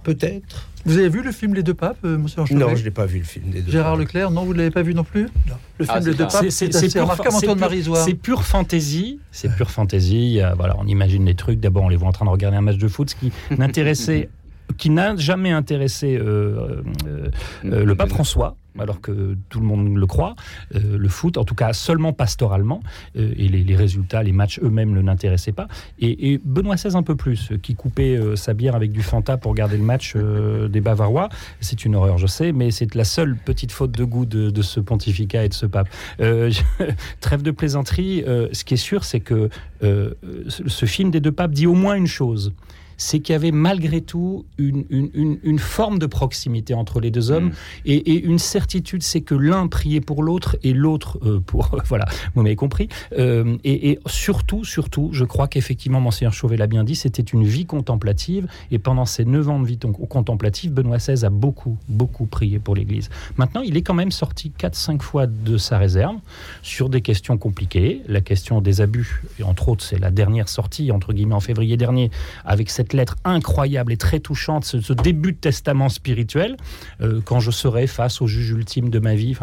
peut-être. 0.03 0.69
Vous 0.85 0.97
avez 0.97 1.09
vu 1.09 1.23
le 1.23 1.31
film 1.31 1.55
Les 1.55 1.63
Deux 1.63 1.73
Papes, 1.73 1.97
euh, 2.03 2.17
monsieur 2.17 2.43
Non, 2.51 2.75
je 2.75 2.83
n'ai 2.83 2.91
pas 2.91 3.05
vu 3.07 3.19
le 3.19 3.23
film 3.23 3.45
Les 3.51 3.61
Deux 3.61 3.71
Gérard 3.71 3.95
Leclerc, 3.95 4.29
non, 4.29 4.43
vous 4.43 4.53
ne 4.53 4.59
l'avez 4.59 4.71
pas 4.71 4.83
vu 4.83 4.93
non 4.93 5.05
plus? 5.05 5.23
Non. 5.47 5.55
Le 5.79 5.85
film 5.85 5.97
ah, 5.97 5.99
Les 6.01 6.13
Deux 6.13 6.27
Papes, 6.27 6.49
c'est 6.49 6.99
remarquable, 6.99 7.35
Antoine 7.35 7.57
Marisoire. 7.57 8.05
C'est 8.05 8.13
pure 8.13 8.43
fantaisie, 8.43 9.19
c'est 9.31 9.51
pure 9.55 9.71
fantaisie. 9.71 10.41
voilà, 10.57 10.75
on 10.77 10.85
imagine 10.85 11.25
les 11.25 11.35
trucs. 11.35 11.59
D'abord, 11.59 11.83
on 11.83 11.89
les 11.89 11.95
voit 11.95 12.09
en 12.09 12.11
train 12.11 12.25
de 12.25 12.29
regarder 12.29 12.57
un 12.57 12.61
match 12.61 12.77
de 12.77 12.87
foot, 12.87 13.09
ce 13.09 13.15
qui 13.15 13.31
m'intéressait 13.57 14.29
qui 14.77 14.89
n'a 14.89 15.15
jamais 15.15 15.51
intéressé 15.51 16.17
le 16.17 17.93
pape 17.95 18.09
François 18.09 18.55
alors 18.79 19.01
que 19.01 19.37
tout 19.49 19.59
le 19.59 19.65
monde 19.65 19.95
le 19.95 20.07
croit, 20.07 20.35
euh, 20.75 20.97
le 20.97 21.09
foot, 21.09 21.37
en 21.37 21.43
tout 21.43 21.55
cas 21.55 21.73
seulement 21.73 22.13
pastoralement, 22.13 22.81
euh, 23.17 23.33
et 23.37 23.47
les, 23.47 23.75
résultats, 23.75 24.23
les 24.23 24.31
matchs 24.31 24.59
eux-mêmes 24.61 24.91
ne 24.91 25.01
l'intéressaient 25.01 25.51
pas. 25.51 25.67
Et, 25.99 26.39
Benoît 26.43 26.75
XVI 26.75 26.95
un 26.95 27.03
peu 27.03 27.15
plus, 27.15 27.51
qui 27.61 27.75
coupait 27.75 28.17
euh, 28.17 28.35
sa 28.35 28.53
bière 28.53 28.75
avec 28.75 28.91
du 28.91 29.03
Fanta 29.03 29.37
pour 29.37 29.53
garder 29.53 29.77
le 29.77 29.83
match 29.83 30.15
des 30.15 30.81
Bavarois. 30.81 31.29
C'est 31.59 31.85
une 31.85 31.95
horreur, 31.95 32.17
je 32.17 32.27
sais, 32.27 32.51
mais 32.51 32.71
c'est 32.71 32.95
la 32.95 33.03
seule 33.03 33.35
petite 33.35 33.71
faute 33.71 33.91
de 33.91 34.03
goût 34.03 34.25
de, 34.25 34.61
ce 34.61 34.79
pontificat 34.79 35.45
et 35.45 35.49
de 35.49 35.53
ce 35.53 35.65
pape. 35.65 35.89
trêve 37.19 37.41
de 37.41 37.51
plaisanterie, 37.51 38.23
ce 38.51 38.63
qui 38.63 38.75
est 38.75 38.77
sûr, 38.77 39.03
c'est 39.03 39.19
que 39.19 39.49
ce 39.81 40.85
film 40.85 41.11
des 41.11 41.19
deux 41.19 41.31
papes 41.31 41.51
dit 41.51 41.67
au 41.67 41.73
moins 41.73 41.95
une 41.95 42.07
chose 42.07 42.53
c'est 42.97 43.19
qu'il 43.19 43.33
y 43.33 43.35
avait 43.35 43.51
malgré 43.51 44.01
tout 44.01 44.45
une, 44.57 44.85
une, 44.89 45.59
forme 45.59 45.99
de 45.99 46.05
proximité 46.05 46.73
entre 46.73 46.99
les 46.99 47.11
deux 47.11 47.31
hommes 47.31 47.47
mm. 47.47 47.53
et, 47.85 48.19
une 48.23 48.39
certitude, 48.39 49.03
c'est 49.03 49.21
que 49.21 49.35
l'un 49.35 49.67
priait 49.67 50.01
pour 50.01 50.23
l'autre 50.23 50.57
et 50.63 50.73
l'autre 50.73 51.19
euh, 51.23 51.39
pour... 51.39 51.77
voilà, 51.85 52.05
vous 52.35 52.43
m'avez 52.43 52.55
compris. 52.55 52.89
Euh, 53.17 53.57
et, 53.63 53.99
surtout, 54.05 54.63
surtout, 54.63 55.09
je 55.13 55.25
crois 55.25 55.47
qu'effectivement, 55.47 56.01
Monseigneur 56.01 56.33
Chauvet 56.33 56.57
l'a 56.57 56.67
bien 56.67 56.83
dit, 56.83 56.95
c'était 56.95 57.21
une 57.21 57.43
vie 57.43 57.65
contemplative 57.65 58.47
et 58.71 58.79
pendant 58.79 59.05
ces 59.05 59.25
neuf 59.25 59.49
ans 59.49 59.59
de 59.59 59.65
vie 59.65 59.79
contemplative, 60.09 60.73
Benoît 60.73 60.97
XVI 60.97 61.25
a 61.25 61.29
beaucoup, 61.29 61.77
beaucoup 61.87 62.25
prié 62.25 62.59
pour 62.59 62.75
l'Église. 62.75 63.09
Maintenant, 63.37 63.61
il 63.61 63.77
est 63.77 63.81
quand 63.81 63.93
même 63.93 64.11
sorti 64.11 64.51
4-5 64.57 65.01
fois 65.01 65.27
de 65.27 65.57
sa 65.57 65.77
réserve 65.77 66.15
sur 66.61 66.89
des 66.89 67.01
questions 67.01 67.37
compliquées. 67.37 68.01
La 68.07 68.21
question 68.21 68.61
des 68.61 68.81
abus, 68.81 69.23
et 69.39 69.43
entre 69.43 69.69
autres, 69.69 69.83
c'est 69.83 69.99
la 69.99 70.11
dernière 70.11 70.49
sortie, 70.49 70.91
entre 70.91 71.13
guillemets, 71.13 71.35
en 71.35 71.39
février 71.39 71.77
dernier, 71.77 72.11
avec 72.45 72.69
cette 72.69 72.82
lettre 72.91 73.15
incroyable 73.23 73.93
et 73.93 73.97
très 73.97 74.19
touchante, 74.19 74.65
ce, 74.65 74.93
début 74.93 75.31
de 75.31 75.37
testament 75.37 75.87
spirituel, 75.87 76.57
euh, 76.99 77.21
quand 77.23 77.39
je 77.39 77.51
serai 77.51 77.87
face 77.87 78.21
au 78.21 78.27
juge 78.27 78.49
ultime 78.49 78.89
de 78.89 78.99
ma 78.99 79.15
vie. 79.15 79.35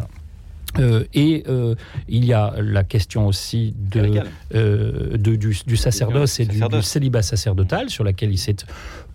Euh, 0.78 1.04
et 1.14 1.42
euh, 1.48 1.74
il 2.08 2.24
y 2.24 2.32
a 2.32 2.54
la 2.58 2.84
question 2.84 3.26
aussi 3.26 3.74
de, 3.76 4.22
du, 5.36 5.76
sacerdoce 5.76 6.38
et 6.38 6.44
du, 6.44 6.60
du, 6.60 6.82
célibat 6.82 7.22
sacerdotal, 7.22 7.90
sur 7.90 8.04
laquelle 8.04 8.30
il 8.30 8.38
s'est 8.38 8.56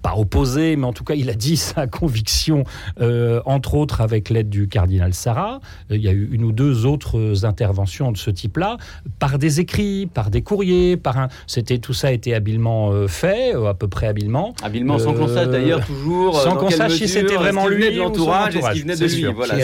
pas 0.05 0.17
opposé, 0.17 0.75
mais 0.75 0.85
en 0.85 0.93
tout 0.93 1.03
cas, 1.03 1.15
il 1.15 1.31
a 1.31 1.33
dit 1.33 1.57
sa 1.73 1.87
conviction, 1.87 2.63
euh, 3.01 3.41
entre 3.45 3.73
autres 3.73 4.01
avec 4.01 4.29
l'aide 4.29 4.49
du 4.49 4.67
cardinal 4.67 5.15
Sarah. 5.15 5.59
Euh, 5.89 5.95
il 5.95 6.03
y 6.03 6.07
a 6.07 6.11
eu 6.11 6.29
une 6.31 6.43
ou 6.43 6.51
deux 6.51 6.85
autres 6.85 7.43
interventions 7.43 8.11
de 8.11 8.17
ce 8.17 8.29
type-là, 8.29 8.77
par 9.17 9.39
des 9.39 9.59
écrits, 9.59 10.05
par 10.05 10.29
des 10.29 10.43
courriers, 10.43 10.95
par 10.95 11.17
un. 11.17 11.27
C'était 11.47 11.79
tout 11.79 11.93
ça 11.93 12.09
a 12.09 12.11
été 12.11 12.35
habilement 12.35 12.91
euh, 12.91 13.07
fait, 13.07 13.55
à 13.55 13.73
peu 13.73 13.87
près 13.87 14.05
habilement. 14.05 14.53
Habilement, 14.61 14.99
sans 14.99 15.13
qu'on 15.13 15.27
sache 15.27 15.47
d'ailleurs 15.47 15.83
toujours. 15.83 16.39
Sans 16.39 16.55
qu'on 16.55 16.69
sache 16.69 16.93
si 16.93 17.07
c'était 17.07 17.33
vraiment 17.33 17.67
lui 17.67 17.91
de 17.91 17.97
l'entourage, 17.97 18.55
est-ce 18.55 18.71
qu'il 18.73 18.83
venait 18.83 18.95
de 18.95 19.05
lui. 19.07 19.25
Voilà, 19.33 19.55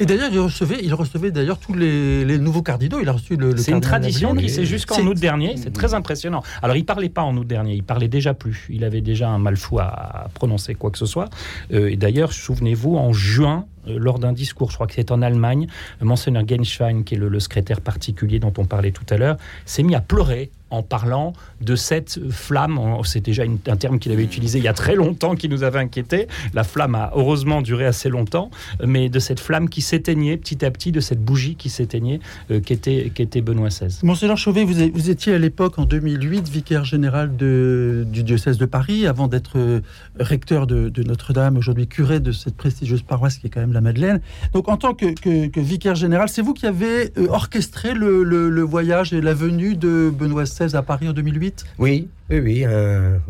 Et 0.00 0.06
d'ailleurs, 0.06 0.30
il 0.32 0.40
recevait, 0.40 0.78
il 0.82 0.94
recevait 0.94 1.30
d'ailleurs 1.30 1.58
tous 1.58 1.74
les, 1.74 2.24
les, 2.24 2.38
nouveaux 2.38 2.62
cardinaux. 2.62 2.98
Il 3.00 3.08
a 3.08 3.12
reçu 3.12 3.36
le. 3.36 3.56
c'est 3.56 3.70
une 3.70 3.80
tradition 3.80 4.34
qui 4.34 4.48
s'est 4.48 4.66
jusqu'en 4.66 5.06
août 5.06 5.16
dernier. 5.16 5.54
C'est 5.56 5.72
très 5.72 5.94
impressionnant. 5.94 6.42
Alors, 6.60 6.74
il 6.74 6.84
parlait 6.84 7.08
pas 7.08 7.22
en 7.22 7.36
août 7.36 7.46
dernier. 7.46 7.74
Il 7.74 7.84
parlait 7.84 8.08
déjà 8.08 8.34
plus. 8.34 8.66
Il 8.68 8.82
avait 8.82 9.00
déjà 9.00 9.27
un 9.28 9.38
mal 9.38 9.56
fou 9.56 9.78
à, 9.78 10.28
prononcer 10.34 10.74
quoi 10.74 10.90
que 10.90 10.98
ce 10.98 11.06
soit. 11.06 11.28
Euh, 11.72 11.90
et 11.90 11.96
d'ailleurs, 11.96 12.32
souvenez-vous, 12.32 12.96
en 12.96 13.12
juin, 13.12 13.66
lors 13.88 14.18
d'un 14.18 14.32
discours, 14.32 14.70
je 14.70 14.74
crois 14.74 14.86
que 14.86 14.94
c'est 14.94 15.10
en 15.10 15.22
Allemagne, 15.22 15.66
Monseigneur 16.00 16.46
Genschwein, 16.46 17.02
qui 17.02 17.14
est 17.14 17.18
le, 17.18 17.40
secrétaire 17.40 17.80
particulier 17.80 18.38
dont 18.38 18.52
on 18.58 18.64
parlait 18.64 18.90
tout 18.90 19.06
à 19.10 19.16
l'heure, 19.16 19.36
s'est 19.64 19.82
mis 19.82 19.94
à 19.94 20.00
pleurer 20.00 20.50
en 20.70 20.82
parlant 20.82 21.32
de 21.60 21.76
cette 21.76 22.30
flamme. 22.30 22.78
C'est 23.04 23.20
déjà 23.20 23.44
un 23.44 23.76
terme 23.76 23.98
qu'il 23.98 24.12
avait 24.12 24.24
utilisé 24.24 24.58
il 24.58 24.64
y 24.64 24.68
a 24.68 24.72
très 24.72 24.94
longtemps, 24.94 25.34
qui 25.34 25.48
nous 25.48 25.62
avait 25.62 25.78
inquiété. 25.78 26.28
La 26.54 26.64
flamme 26.64 26.94
a 26.94 27.10
heureusement 27.14 27.62
duré 27.62 27.86
assez 27.86 28.08
longtemps, 28.08 28.50
mais 28.84 29.08
de 29.08 29.18
cette 29.18 29.40
flamme 29.40 29.68
qui 29.68 29.80
s'éteignait 29.80 30.36
petit 30.36 30.64
à 30.64 30.70
petit, 30.70 30.92
de 30.92 31.00
cette 31.00 31.22
bougie 31.22 31.56
qui 31.56 31.70
s'éteignait, 31.70 32.20
euh, 32.50 32.60
qui, 32.60 32.72
était, 32.72 33.10
qui 33.14 33.22
était 33.22 33.40
Benoît 33.40 33.68
XVI. 33.68 33.98
Monseigneur 34.02 34.36
Chauvet, 34.36 34.64
vous, 34.64 35.10
étiez 35.10 35.34
à 35.34 35.38
l'époque, 35.38 35.78
en 35.78 35.84
2008, 35.84 36.48
vicaire 36.48 36.84
général 36.84 37.36
de, 37.36 38.04
du 38.06 38.22
diocèse 38.22 38.58
de 38.58 38.66
Paris, 38.66 39.06
avant 39.06 39.28
d'être 39.28 39.56
euh, 39.56 39.80
recteur 40.18 40.66
de, 40.66 40.92
Notre-Dame, 41.02 41.56
aujourd'hui 41.56 41.86
curé 41.86 42.20
de 42.20 42.32
cette 42.32 42.56
prestigieuse 42.56 43.02
paroisse 43.02 43.38
qui 43.38 43.46
est 43.46 43.50
quand 43.50 43.60
même 43.60 43.72
la 43.72 43.77
Madeleine. 43.80 44.20
Donc, 44.52 44.68
en 44.68 44.76
tant 44.76 44.94
que, 44.94 45.60
vicaire 45.60 45.94
général, 45.94 46.28
c'est 46.28 46.42
vous 46.42 46.54
qui 46.54 46.66
avez 46.66 47.12
euh, 47.18 47.28
orchestré 47.28 47.94
le, 47.94 48.22
le 48.22 48.62
voyage 48.62 49.12
et 49.12 49.20
la 49.20 49.34
venue 49.34 49.76
de 49.76 50.10
Benoît 50.10 50.44
XVI 50.44 50.76
à 50.76 50.82
Paris 50.82 51.08
en 51.08 51.12
2008 51.12 51.64
Oui, 51.78 52.08
oui, 52.30 52.40
oui. 52.40 52.64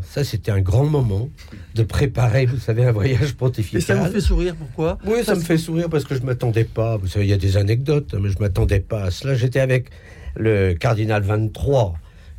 ça, 0.02 0.24
c'était 0.24 0.50
un 0.50 0.60
grand 0.60 0.86
moment 0.86 1.28
de 1.74 1.82
préparer, 1.82 2.46
vous 2.46 2.58
savez, 2.58 2.84
un 2.84 2.92
voyage 2.92 3.34
pontifical. 3.34 3.80
Et 3.80 3.84
ça 3.84 3.94
vous 3.94 4.12
fait 4.12 4.20
sourire, 4.20 4.54
pourquoi? 4.56 4.98
Oui, 5.06 5.24
ça 5.24 5.34
me 5.34 5.40
fait 5.40 5.58
sourire 5.58 5.88
parce 5.88 6.04
que 6.04 6.14
je 6.14 6.22
m'attendais 6.22 6.64
pas. 6.64 6.96
Vous 6.96 7.06
savez, 7.06 7.26
il 7.26 7.30
y 7.30 7.34
a 7.34 7.38
des 7.38 7.56
anecdotes, 7.56 8.14
mais 8.20 8.28
je 8.30 8.38
m'attendais 8.38 8.80
pas 8.80 9.04
à 9.04 9.10
cela. 9.10 9.34
J'étais 9.34 9.60
avec 9.60 9.90
le 10.36 10.74
cardinal 10.74 11.22
23 11.22 11.94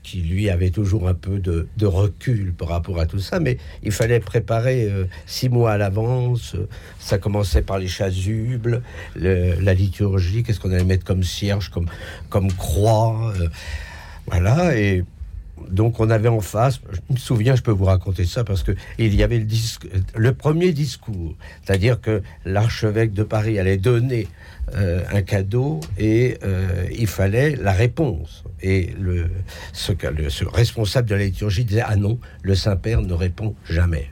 qui 0.10 0.22
lui 0.22 0.50
avait 0.50 0.72
toujours 0.72 1.08
un 1.08 1.14
peu 1.14 1.38
de, 1.38 1.86
recul 1.86 2.54
par 2.54 2.70
rapport 2.70 3.00
à 3.00 3.06
tout 3.06 3.20
ça, 3.20 3.40
mais 3.40 3.58
il 3.84 3.92
fallait 3.92 4.20
préparer 4.20 4.86
euh, 4.86 5.06
six 5.28 5.50
mois 5.50 5.74
à 5.74 5.78
l'avance. 5.78 6.56
Ça 7.00 7.20
commençait 7.20 7.62
par 7.62 7.78
les 7.78 7.88
chasubles, 7.88 8.82
la 9.16 9.74
liturgie, 9.76 10.42
qu'est-ce 10.42 10.60
qu'on 10.60 10.72
allait 10.72 10.84
mettre 10.84 11.06
comme 11.06 11.24
cierge, 11.24 11.70
comme, 11.70 11.86
comme 12.30 12.52
croix. 12.52 13.34
Euh, 13.40 13.50
voilà, 14.26 14.76
et 14.76 15.04
donc 15.70 16.00
on 16.00 16.10
avait 16.10 16.30
en 16.30 16.42
face, 16.42 16.82
je 16.92 17.14
me 17.14 17.18
souviens, 17.18 17.56
je 17.56 17.62
peux 17.62 17.72
vous 17.72 17.86
raconter 17.86 18.26
ça 18.26 18.44
parce 18.44 18.64
que 18.64 18.72
il 18.98 19.16
y 19.16 19.24
avait 19.24 19.40
le, 19.40 19.48
le 20.16 20.34
premier 20.34 20.72
discours, 20.72 21.36
c'est-à-dire 21.64 22.02
que 22.02 22.22
l'archevêque 22.46 23.14
de 23.14 23.24
Paris 23.24 23.60
allait 23.60 23.78
donner 23.78 24.28
euh, 24.76 25.02
un 25.12 25.22
cadeau 25.22 25.80
et 25.98 26.38
euh, 26.44 26.86
il 26.92 27.08
fallait 27.08 27.56
la 27.56 27.72
réponse. 27.72 28.44
Et 28.62 28.94
le, 29.00 29.30
ce, 29.74 29.94
ce 30.30 30.46
responsable 30.46 31.10
de 31.10 31.16
la 31.16 31.24
liturgie 31.24 31.66
disait 31.66 31.84
ah 31.86 31.96
non, 31.96 32.20
le 32.44 32.56
Saint 32.56 32.76
Père 32.76 33.02
ne 33.02 33.14
répond 33.14 33.56
jamais. 33.68 34.10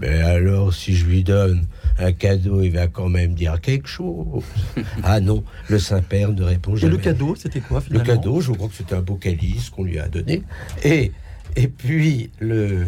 Mais 0.00 0.20
alors 0.22 0.72
si 0.72 0.94
je 0.96 1.06
lui 1.06 1.22
donne 1.24 1.66
un 1.98 2.12
cadeau, 2.12 2.62
il 2.62 2.72
va 2.72 2.86
quand 2.86 3.08
même 3.08 3.34
dire 3.34 3.60
quelque 3.60 3.88
chose. 3.88 4.42
ah 5.02 5.20
non, 5.20 5.44
le 5.68 5.78
Saint-Père 5.78 6.32
ne 6.32 6.42
répond 6.42 6.76
jamais. 6.76 6.94
Et 6.94 6.96
le 6.96 7.02
cadeau, 7.02 7.34
c'était 7.34 7.60
quoi 7.60 7.80
finalement 7.80 8.04
Le 8.04 8.14
cadeau, 8.14 8.40
je 8.40 8.52
crois 8.52 8.68
que 8.68 8.74
c'était 8.74 8.94
un 8.94 9.02
beau 9.02 9.16
calice 9.16 9.70
qu'on 9.70 9.84
lui 9.84 9.98
a 9.98 10.08
donné. 10.08 10.42
Et, 10.84 11.12
et 11.56 11.68
puis 11.68 12.30
le, 12.38 12.86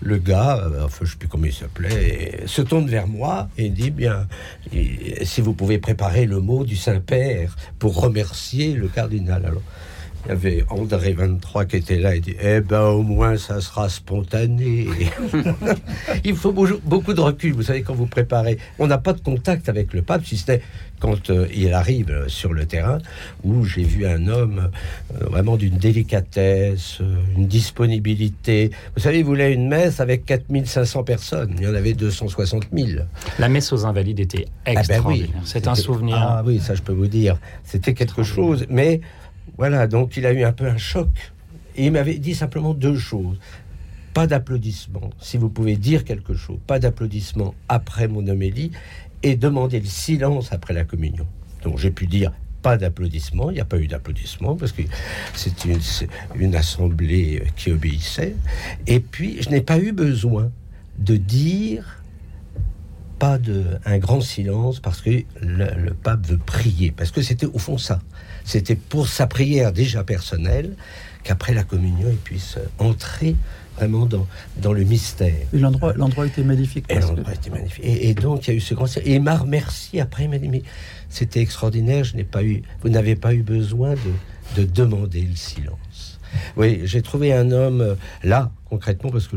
le 0.00 0.18
gars, 0.18 0.58
euh, 0.58 0.84
enfin 0.84 1.04
je 1.04 1.12
sais 1.12 1.16
plus 1.18 1.28
comment 1.28 1.46
il 1.46 1.52
s'appelait, 1.52 2.42
se 2.46 2.62
tourne 2.62 2.86
vers 2.88 3.06
moi 3.06 3.48
et 3.58 3.68
dit 3.68 3.90
bien, 3.90 4.26
si 5.22 5.40
vous 5.40 5.52
pouvez 5.52 5.78
préparer 5.78 6.26
le 6.26 6.40
mot 6.40 6.64
du 6.64 6.76
Saint-Père 6.76 7.56
pour 7.78 8.00
remercier 8.00 8.74
le 8.74 8.88
cardinal. 8.88 9.44
Alors 9.44 9.62
il 10.26 10.30
y 10.30 10.32
avait 10.32 10.64
André 10.70 11.12
23 11.12 11.66
qui 11.66 11.76
était 11.76 11.98
là 11.98 12.16
et 12.16 12.20
dit 12.20 12.34
Eh 12.40 12.60
ben 12.60 12.82
au 12.82 13.02
moins 13.02 13.36
ça 13.36 13.60
sera 13.60 13.88
spontané. 13.88 14.88
il 16.24 16.34
faut 16.36 16.52
beaucoup 16.52 17.14
de 17.14 17.20
recul, 17.20 17.52
vous 17.52 17.62
savez, 17.62 17.82
quand 17.82 17.94
vous 17.94 18.06
préparez. 18.06 18.58
On 18.78 18.86
n'a 18.88 18.98
pas 18.98 19.12
de 19.12 19.20
contact 19.20 19.68
avec 19.68 19.92
le 19.92 20.02
pape, 20.02 20.24
si 20.24 20.36
c'était 20.36 20.62
quand 20.98 21.30
euh, 21.30 21.46
il 21.54 21.72
arrive 21.74 22.24
sur 22.26 22.52
le 22.52 22.66
terrain, 22.66 22.98
où 23.44 23.64
j'ai 23.64 23.82
vu 23.82 24.06
un 24.06 24.26
homme 24.28 24.70
euh, 25.14 25.26
vraiment 25.26 25.56
d'une 25.56 25.76
délicatesse, 25.76 26.98
euh, 27.00 27.16
une 27.36 27.46
disponibilité. 27.46 28.70
Vous 28.96 29.02
savez, 29.02 29.20
il 29.20 29.24
voulait 29.24 29.52
une 29.52 29.68
messe 29.68 30.00
avec 30.00 30.24
4500 30.24 31.04
personnes. 31.04 31.54
Il 31.58 31.64
y 31.64 31.66
en 31.66 31.74
avait 31.74 31.92
260 31.92 32.68
000. 32.72 33.02
La 33.38 33.48
messe 33.48 33.72
aux 33.72 33.84
Invalides 33.84 34.20
était 34.20 34.46
ah 34.64 34.72
ben 34.72 34.78
extraordinaire. 34.80 35.28
C'est 35.44 35.68
un 35.68 35.74
souvenir. 35.74 36.16
Ah 36.18 36.42
oui, 36.44 36.58
ça 36.58 36.74
je 36.74 36.82
peux 36.82 36.94
vous 36.94 37.08
dire. 37.08 37.38
C'était 37.62 37.94
quelque 37.94 38.22
chose. 38.22 38.66
Mais 38.70 39.00
voilà, 39.58 39.86
donc 39.86 40.16
il 40.16 40.26
a 40.26 40.32
eu 40.32 40.44
un 40.44 40.52
peu 40.52 40.66
un 40.66 40.76
choc. 40.76 41.08
Et 41.76 41.86
il 41.86 41.92
m'avait 41.92 42.18
dit 42.18 42.34
simplement 42.34 42.74
deux 42.74 42.98
choses. 42.98 43.38
Pas 44.14 44.26
d'applaudissements, 44.26 45.10
si 45.20 45.36
vous 45.36 45.50
pouvez 45.50 45.76
dire 45.76 46.04
quelque 46.04 46.34
chose, 46.34 46.58
pas 46.66 46.78
d'applaudissements 46.78 47.54
après 47.68 48.08
mon 48.08 48.26
homélie, 48.26 48.70
et 49.22 49.36
demander 49.36 49.80
le 49.80 49.86
silence 49.86 50.52
après 50.52 50.72
la 50.72 50.84
communion. 50.84 51.26
Donc 51.62 51.78
j'ai 51.78 51.90
pu 51.90 52.06
dire 52.06 52.32
pas 52.62 52.76
d'applaudissements, 52.76 53.50
il 53.50 53.54
n'y 53.54 53.60
a 53.60 53.64
pas 53.64 53.78
eu 53.78 53.86
d'applaudissements 53.86 54.56
parce 54.56 54.72
que 54.72 54.82
une, 55.64 55.78
une, 56.34 56.54
assemblée 56.56 57.42
qui 57.56 57.70
obéissait. 57.70 58.34
Et 58.86 59.00
puis 59.00 59.42
je 59.42 59.50
n'ai 59.50 59.60
pas 59.60 59.78
eu 59.78 59.92
besoin 59.92 60.50
de 60.98 61.16
dire 61.16 62.02
pas 63.18 63.38
de 63.38 63.64
un 63.84 63.98
grand 63.98 64.20
silence 64.20 64.80
parce 64.80 65.00
que 65.00 65.22
le 65.40 65.92
pape 65.92 66.26
veut 66.26 66.38
prier, 66.38 66.90
parce 66.90 67.10
que 67.10 67.22
c'était 67.22 67.46
au 67.46 67.58
fond 67.58 67.78
ça. 67.78 68.00
C'était 68.46 68.76
pour 68.76 69.08
sa 69.08 69.26
prière 69.26 69.72
déjà 69.72 70.04
personnelle 70.04 70.74
qu'après 71.24 71.52
la 71.52 71.64
communion, 71.64 72.08
il 72.10 72.16
puisse 72.16 72.56
entrer 72.78 73.36
vraiment 73.76 74.06
dans, 74.06 74.26
dans 74.56 74.72
le 74.72 74.84
mystère. 74.84 75.34
L'endroit, 75.52 75.92
l'endroit 75.94 76.26
était 76.26 76.44
magnifique. 76.44 76.86
Et 76.88 76.98
l'endroit 76.98 77.34
était 77.34 77.50
magnifique. 77.50 77.84
Et, 77.84 78.14
donc, 78.14 78.46
il 78.46 78.50
y 78.52 78.54
a 78.54 78.56
eu 78.56 78.60
ce 78.60 78.72
grand... 78.72 78.86
Et 78.96 79.16
il 79.16 79.22
m'a 79.22 79.36
remercié 79.36 80.00
après, 80.00 80.24
il 80.24 80.30
m'a 80.30 80.38
dit, 80.38 80.48
mais 80.48 80.62
c'était 81.10 81.40
extraordinaire, 81.40 82.04
je 82.04 82.16
n'ai 82.16 82.24
pas 82.24 82.42
eu... 82.42 82.62
Vous 82.82 82.88
n'avez 82.88 83.16
pas 83.16 83.34
eu 83.34 83.42
besoin 83.42 83.90
de, 83.94 84.62
de 84.62 84.64
demander 84.64 85.22
le 85.22 85.36
silence. 85.36 86.18
Oui, 86.56 86.80
j'ai 86.84 87.02
trouvé 87.02 87.34
un 87.34 87.50
homme 87.50 87.80
euh, 87.80 87.94
là, 88.22 88.50
concrètement, 88.70 89.10
parce 89.10 89.28
que 89.28 89.36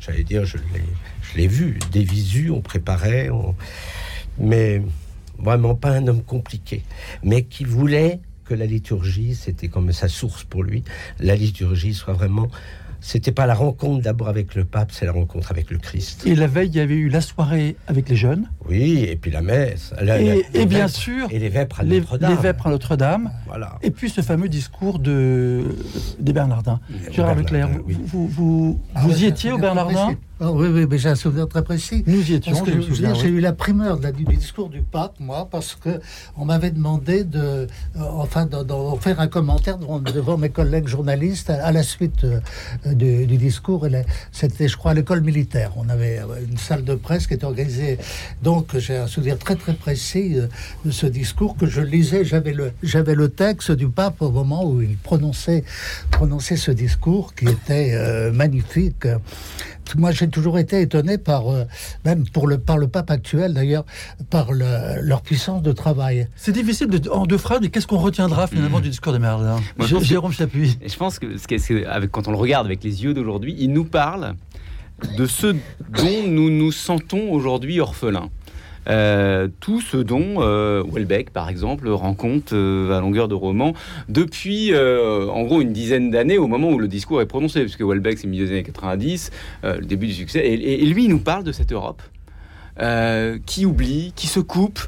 j'allais 0.00 0.24
dire, 0.24 0.44
je 0.44 0.56
l'ai 0.56 0.82
je 1.22 1.36
l'ai 1.36 1.46
vu, 1.46 1.78
des 1.92 2.02
visus, 2.02 2.50
on 2.50 2.60
préparait, 2.60 3.30
mais 4.38 4.82
vraiment 5.38 5.74
pas 5.74 5.90
un 5.90 6.06
homme 6.08 6.22
compliqué, 6.22 6.82
mais 7.22 7.44
qui 7.44 7.64
voulait 7.64 8.20
la 8.54 8.66
liturgie, 8.66 9.34
c'était 9.34 9.68
comme 9.68 9.92
sa 9.92 10.08
source 10.08 10.44
pour 10.44 10.62
lui, 10.62 10.84
la 11.18 11.36
liturgie 11.36 11.94
soit 11.94 12.14
vraiment 12.14 12.48
c'était 13.00 13.32
pas 13.32 13.46
la 13.46 13.54
rencontre 13.54 14.02
d'abord 14.02 14.28
avec 14.28 14.54
le 14.54 14.64
pape, 14.64 14.92
c'est 14.92 15.06
la 15.06 15.12
rencontre 15.12 15.50
avec 15.50 15.70
le 15.70 15.78
Christ. 15.78 16.26
Et 16.26 16.34
la 16.34 16.46
veille, 16.46 16.68
il 16.68 16.76
y 16.76 16.80
avait 16.80 16.94
eu 16.94 17.08
la 17.08 17.20
soirée 17.20 17.76
avec 17.86 18.08
les 18.08 18.16
jeunes. 18.16 18.50
Oui, 18.70 19.04
et 19.08 19.16
puis 19.16 19.32
la 19.32 19.42
messe. 19.42 19.92
et, 20.54 20.64
bien 20.64 20.86
sûr, 20.86 21.26
et 21.30 21.40
les 21.40 21.48
vêpres 21.48 21.80
à 21.80 21.84
Notre-Dame. 21.84 22.30
Les 22.30 22.36
vêpres 22.40 22.66
à 22.68 22.70
Notre-Dame. 22.70 23.32
Voilà. 23.46 23.78
Et 23.82 23.90
puis 23.90 24.08
ce 24.08 24.20
fameux 24.20 24.48
discours 24.48 25.00
de, 25.00 25.64
des 26.20 26.32
Bernardins. 26.32 26.78
Gérard 27.10 27.34
Leclerc, 27.34 27.68
vous, 28.06 28.28
vous, 28.28 28.80
ah 28.94 29.04
y 29.08 29.24
étiez 29.24 29.50
au 29.50 29.58
Bernardin? 29.58 30.14
Ah 30.42 30.50
oui, 30.52 30.68
oui, 30.72 30.86
mais 30.88 30.96
j'ai 30.96 31.10
un 31.10 31.14
souvenir 31.16 31.46
très 31.48 31.62
précis. 31.62 32.02
Nous 32.06 32.30
y 32.30 32.34
étions. 32.34 32.64
j'ai 32.64 33.28
eu 33.28 33.40
la 33.40 33.52
primeur 33.52 33.98
du 33.98 34.24
discours 34.24 34.70
du 34.70 34.80
pape, 34.80 35.16
moi, 35.20 35.46
parce 35.50 35.74
que 35.74 36.00
on 36.34 36.46
m'avait 36.46 36.70
demandé 36.70 37.24
de, 37.24 37.38
euh, 37.38 37.66
enfin, 37.96 38.46
de, 38.46 38.56
faire 39.00 39.20
un 39.20 39.28
commentaire 39.28 39.76
devant, 39.76 40.38
mes 40.38 40.48
collègues 40.48 40.88
journalistes 40.88 41.50
à, 41.50 41.70
la 41.72 41.82
suite 41.82 42.24
euh, 42.24 42.94
du, 42.94 43.26
discours. 43.36 43.86
C'était, 44.32 44.66
je 44.66 44.78
crois, 44.78 44.92
à 44.92 44.94
l'école 44.94 45.20
militaire. 45.20 45.72
On 45.76 45.90
avait 45.90 46.20
euh, 46.20 46.46
une 46.50 46.56
salle 46.56 46.84
de 46.84 46.94
presse 46.94 47.26
qui 47.26 47.34
était 47.34 47.44
organisée. 47.44 47.98
Donc, 48.42 48.59
j'ai 48.76 48.96
un 48.96 49.06
souvenir 49.06 49.38
très, 49.38 49.56
très 49.56 49.74
précis 49.74 50.36
de 50.84 50.90
ce 50.90 51.06
discours 51.06 51.56
que 51.56 51.66
je 51.66 51.80
lisais. 51.80 52.24
J'avais 52.24 52.52
le, 52.52 52.72
j'avais 52.82 53.14
le 53.14 53.28
texte 53.28 53.70
du 53.70 53.88
pape 53.88 54.22
au 54.22 54.30
moment 54.30 54.64
où 54.64 54.80
il 54.80 54.96
prononçait, 54.96 55.64
prononçait 56.10 56.56
ce 56.56 56.70
discours 56.70 57.34
qui 57.34 57.46
était 57.46 58.30
magnifique 58.32 59.06
moi 59.98 60.10
j'ai 60.12 60.28
toujours 60.28 60.58
été 60.58 60.80
étonné 60.80 61.18
par, 61.18 61.48
euh, 61.48 61.64
même 62.04 62.28
pour 62.28 62.46
le, 62.46 62.58
par 62.58 62.78
le 62.78 62.88
pape 62.88 63.10
actuel 63.10 63.54
d'ailleurs, 63.54 63.84
par 64.30 64.52
leur 64.52 65.22
puissance 65.22 65.62
de 65.62 65.72
travail. 65.72 66.28
C'est 66.36 66.52
difficile 66.52 66.88
de, 66.88 67.08
en 67.10 67.26
deux 67.26 67.38
phrases, 67.38 67.60
mais 67.60 67.68
qu'est-ce 67.68 67.86
qu'on 67.86 67.98
retiendra 67.98 68.46
finalement 68.46 68.78
mmh. 68.78 68.82
du 68.82 68.88
discours 68.90 69.12
de 69.12 69.18
Merlin 69.18 69.60
Jérôme 70.00 70.32
Chapuis. 70.32 70.78
Je 70.84 70.96
pense 70.96 71.18
que, 71.18 71.36
ce 71.36 71.86
avec, 71.86 72.10
quand 72.10 72.28
on 72.28 72.30
le 72.30 72.36
regarde 72.36 72.66
avec 72.66 72.84
les 72.84 73.04
yeux 73.04 73.14
d'aujourd'hui, 73.14 73.56
il 73.58 73.72
nous 73.72 73.84
parle 73.84 74.34
de 75.16 75.26
ce 75.26 75.46
dont 75.46 76.22
nous 76.26 76.50
nous 76.50 76.72
sentons 76.72 77.30
aujourd'hui 77.30 77.80
orphelins. 77.80 78.28
Euh, 78.90 79.48
tout 79.60 79.80
ce 79.80 79.96
dont 79.96 80.36
euh, 80.38 80.82
par 81.32 81.48
exemple, 81.48 81.88
rend 81.88 82.14
compte 82.14 82.52
euh, 82.52 82.96
à 82.96 83.00
longueur 83.00 83.28
de 83.28 83.34
roman 83.34 83.72
depuis, 84.08 84.72
en 84.74 85.42
gros, 85.42 85.60
une 85.60 85.72
dizaine 85.72 86.10
d'années 86.10 86.38
au 86.38 86.46
moment 86.46 86.70
où 86.70 86.78
le 86.78 86.88
discours 86.88 87.20
est 87.20 87.26
prononcé, 87.26 87.60
puisque 87.60 87.82
Welbeck, 87.82 88.18
c'est 88.18 88.26
milieu 88.26 88.46
des 88.46 88.52
années 88.52 88.62
90, 88.62 89.30
le 89.62 89.80
début 89.80 90.06
du 90.06 90.14
succès, 90.14 90.40
et, 90.40 90.82
et 90.82 90.86
lui, 90.86 91.04
il 91.04 91.10
nous 91.10 91.18
parle 91.18 91.44
de 91.44 91.52
cette 91.52 91.72
Europe 91.72 92.02
euh, 92.78 93.38
qui 93.44 93.66
oublie, 93.66 94.12
qui 94.14 94.26
se 94.26 94.40
coupe. 94.40 94.80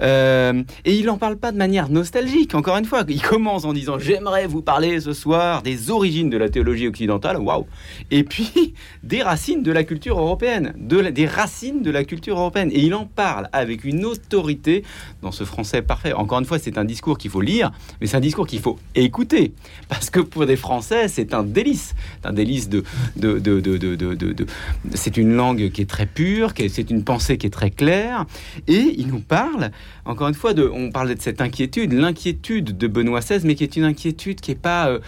Euh, 0.00 0.62
et 0.84 0.94
il 0.94 1.06
n'en 1.06 1.18
parle 1.18 1.36
pas 1.36 1.52
de 1.52 1.56
manière 1.56 1.88
nostalgique, 1.88 2.54
encore 2.54 2.76
une 2.76 2.84
fois. 2.84 3.04
Il 3.08 3.22
commence 3.22 3.64
en 3.64 3.72
disant 3.72 3.98
J'aimerais 3.98 4.46
vous 4.46 4.62
parler 4.62 5.00
ce 5.00 5.12
soir 5.12 5.62
des 5.62 5.90
origines 5.90 6.30
de 6.30 6.36
la 6.36 6.48
théologie 6.48 6.86
occidentale, 6.86 7.38
waouh 7.38 7.66
Et 8.10 8.24
puis 8.24 8.74
des 9.02 9.22
racines 9.22 9.62
de 9.62 9.72
la 9.72 9.84
culture 9.84 10.18
européenne, 10.18 10.74
de 10.76 11.00
des 11.00 11.26
racines 11.26 11.82
de 11.82 11.90
la 11.90 12.04
culture 12.04 12.38
européenne. 12.38 12.70
Et 12.72 12.80
il 12.80 12.94
en 12.94 13.06
parle 13.06 13.48
avec 13.52 13.84
une 13.84 14.04
autorité 14.04 14.84
dans 15.22 15.32
ce 15.32 15.44
français 15.44 15.82
parfait. 15.82 16.12
Encore 16.12 16.38
une 16.38 16.44
fois, 16.44 16.58
c'est 16.58 16.78
un 16.78 16.84
discours 16.84 17.18
qu'il 17.18 17.30
faut 17.30 17.40
lire, 17.40 17.72
mais 18.00 18.06
c'est 18.06 18.16
un 18.16 18.20
discours 18.20 18.46
qu'il 18.46 18.60
faut 18.60 18.78
écouter. 18.94 19.54
Parce 19.88 20.10
que 20.10 20.20
pour 20.20 20.46
des 20.46 20.56
Français, 20.56 21.08
c'est 21.08 21.34
un 21.34 21.42
délice. 21.42 21.94
C'est 22.20 22.28
un 22.28 22.32
délice 22.32 22.68
de. 22.68 22.84
de, 23.16 23.38
de, 23.38 23.60
de, 23.60 23.76
de 23.76 24.46
c'est 24.94 25.16
une 25.16 25.34
langue 25.34 25.70
qui 25.70 25.82
est 25.82 25.90
très 25.90 26.06
pure, 26.06 26.52
c'est 26.56 26.90
une 26.90 27.04
pensée 27.04 27.29
qui 27.36 27.46
est 27.46 27.50
très 27.50 27.70
clair. 27.70 28.24
Et 28.68 28.94
il 28.98 29.08
nous 29.08 29.20
parle, 29.20 29.70
encore 30.04 30.28
une 30.28 30.34
fois, 30.34 30.54
de, 30.54 30.68
on 30.72 30.90
parlait 30.90 31.14
de 31.14 31.20
cette 31.20 31.40
inquiétude, 31.40 31.92
l'inquiétude 31.92 32.76
de 32.76 32.86
Benoît 32.86 33.20
XVI, 33.20 33.40
mais 33.44 33.54
qui 33.54 33.64
est 33.64 33.76
une 33.76 33.84
inquiétude 33.84 34.40
qui 34.40 34.50
est 34.50 34.60
pas, 34.60 34.88
euh, 34.88 34.98